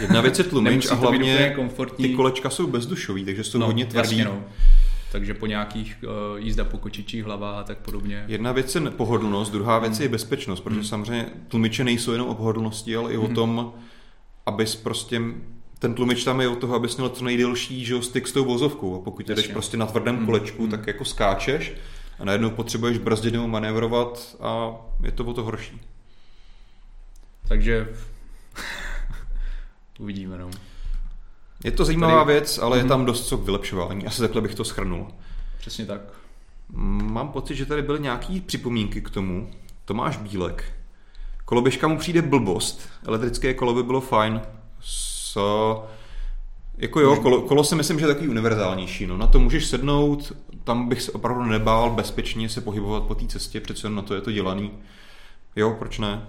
[0.00, 1.56] Jedna věc je tlumič a hlavně
[1.96, 4.18] ty kolečka jsou bezdušový, takže jsou no, hodně tvrdý.
[4.18, 4.44] Jasně, no
[5.16, 8.24] takže po nějakých uh, jízda po kočičích hlavách a tak podobně.
[8.28, 10.02] Jedna věc je pohodlnost, druhá věc mm.
[10.02, 10.84] je bezpečnost, protože mm.
[10.84, 13.34] samozřejmě tlumiče nejsou jenom o pohodlnosti, ale i o hmm.
[13.34, 13.72] tom,
[14.46, 15.20] abys prostě
[15.78, 18.96] ten tlumič tam je o toho, abys měl co nejdelší že, styk s tou vozovkou.
[18.96, 20.26] A pokud jdeš prostě na tvrdém mm.
[20.26, 20.70] kolečku, mm.
[20.70, 21.74] tak jako skáčeš
[22.18, 24.70] a najednou potřebuješ brzdit nebo manévrovat a
[25.04, 25.80] je to o to horší.
[27.48, 27.88] Takže
[29.98, 30.38] uvidíme.
[30.38, 30.50] No.
[31.66, 32.32] Je to zajímavá Tady...
[32.32, 32.78] věc, ale mm-hmm.
[32.78, 32.88] je mhm.
[32.88, 34.06] tam dost co k vylepšování.
[34.06, 35.06] Asi takhle bych to schrnul.
[35.58, 36.00] Přesně tak.
[37.02, 39.50] Mám pocit, že tady byly nějaké připomínky k tomu.
[39.84, 40.64] Tomáš Bílek.
[41.44, 42.88] Koloběžka mu přijde blbost.
[43.06, 44.40] Elektrické kolo by bylo fajn.
[44.80, 45.86] So,
[46.76, 49.06] jako jo, kolo, kolo si myslím, že je takový univerzálnější.
[49.06, 49.16] No.
[49.16, 50.32] Na to můžeš sednout,
[50.64, 54.20] tam bych se opravdu nebál bezpečně se pohybovat po té cestě, přece na to je
[54.20, 54.70] to dělaný.
[55.56, 56.26] Jo, proč ne?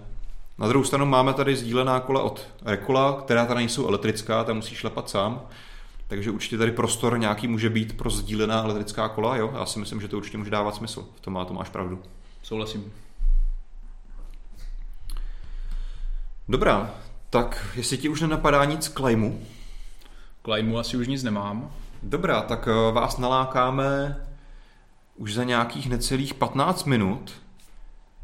[0.59, 4.77] Na druhou stranu máme tady sdílená kola od Rekola, která tady nejsou elektrická, tam musíš
[4.77, 5.41] šlapat sám.
[6.07, 9.51] Takže určitě tady prostor nějaký může být pro sdílená elektrická kola, jo?
[9.53, 11.07] Já si myslím, že to určitě může dávat smysl.
[11.15, 12.03] V tom má to máš pravdu.
[12.43, 12.93] Souhlasím.
[16.49, 16.95] Dobrá,
[17.29, 19.45] tak jestli ti už nenapadá nic k Lajmu?
[20.41, 21.71] K asi už nic nemám.
[22.03, 24.17] Dobrá, tak eh, vás nalákáme
[25.15, 27.31] už za nějakých necelých 15 minut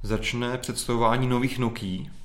[0.04, 2.23] začne představování nových Nokia.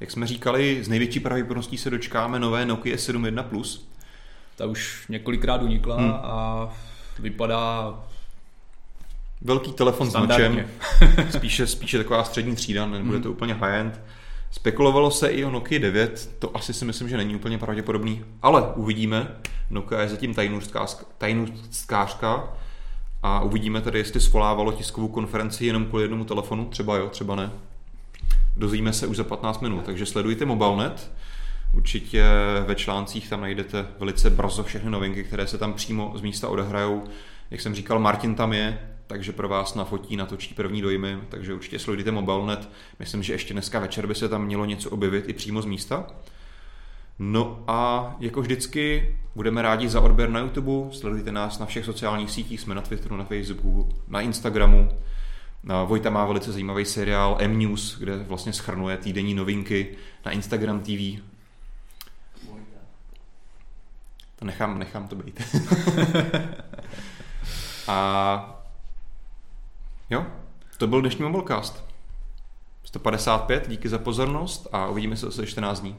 [0.00, 3.88] Jak jsme říkali, z největší pravděpodobností se dočkáme nové Nokia 7.1 Plus.
[4.56, 6.10] Ta už několikrát unikla hmm.
[6.10, 6.68] a
[7.18, 7.94] Vypadá
[9.40, 10.68] Velký telefon s nočem,
[11.30, 13.22] spíše, spíše taková střední třída, nebude hmm.
[13.22, 14.00] to úplně high-end.
[14.50, 18.72] Spekulovalo se i o Nokia 9, to asi si myslím, že není úplně pravděpodobný, ale
[18.74, 19.36] uvidíme.
[19.70, 20.34] Nokia je zatím
[21.18, 22.48] tajnůstkářka
[23.22, 27.50] a uvidíme tedy, jestli svolávalo tiskovou konferenci jenom kvůli jednomu telefonu, třeba jo, třeba ne.
[28.58, 31.12] Dozvíme se už za 15 minut, takže sledujte MobileNet.
[31.74, 32.24] Určitě
[32.66, 37.04] ve článcích tam najdete velice brzo všechny novinky, které se tam přímo z místa odehrajou.
[37.50, 41.78] Jak jsem říkal, Martin tam je, takže pro vás nafotí, natočí první dojmy, takže určitě
[41.78, 42.68] sledujte MobileNet.
[42.98, 46.06] Myslím, že ještě dneska večer by se tam mělo něco objevit i přímo z místa.
[47.18, 52.30] No a jako vždycky budeme rádi za odběr na YouTube, sledujte nás na všech sociálních
[52.30, 54.88] sítích, jsme na Twitteru, na Facebooku, na Instagramu.
[55.86, 61.22] Vojta má velice zajímavý seriál M-News, kde vlastně schrnuje týdenní novinky na Instagram TV.
[64.36, 65.42] To nechám, nechám to být.
[67.88, 68.54] a
[70.10, 70.26] Jo,
[70.78, 71.84] to byl dnešní Mobilecast.
[72.84, 75.96] 155, díky za pozornost a uvidíme se zase 14 dní.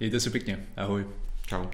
[0.00, 1.06] Mějte si pěkně, ahoj.
[1.46, 1.64] Čau.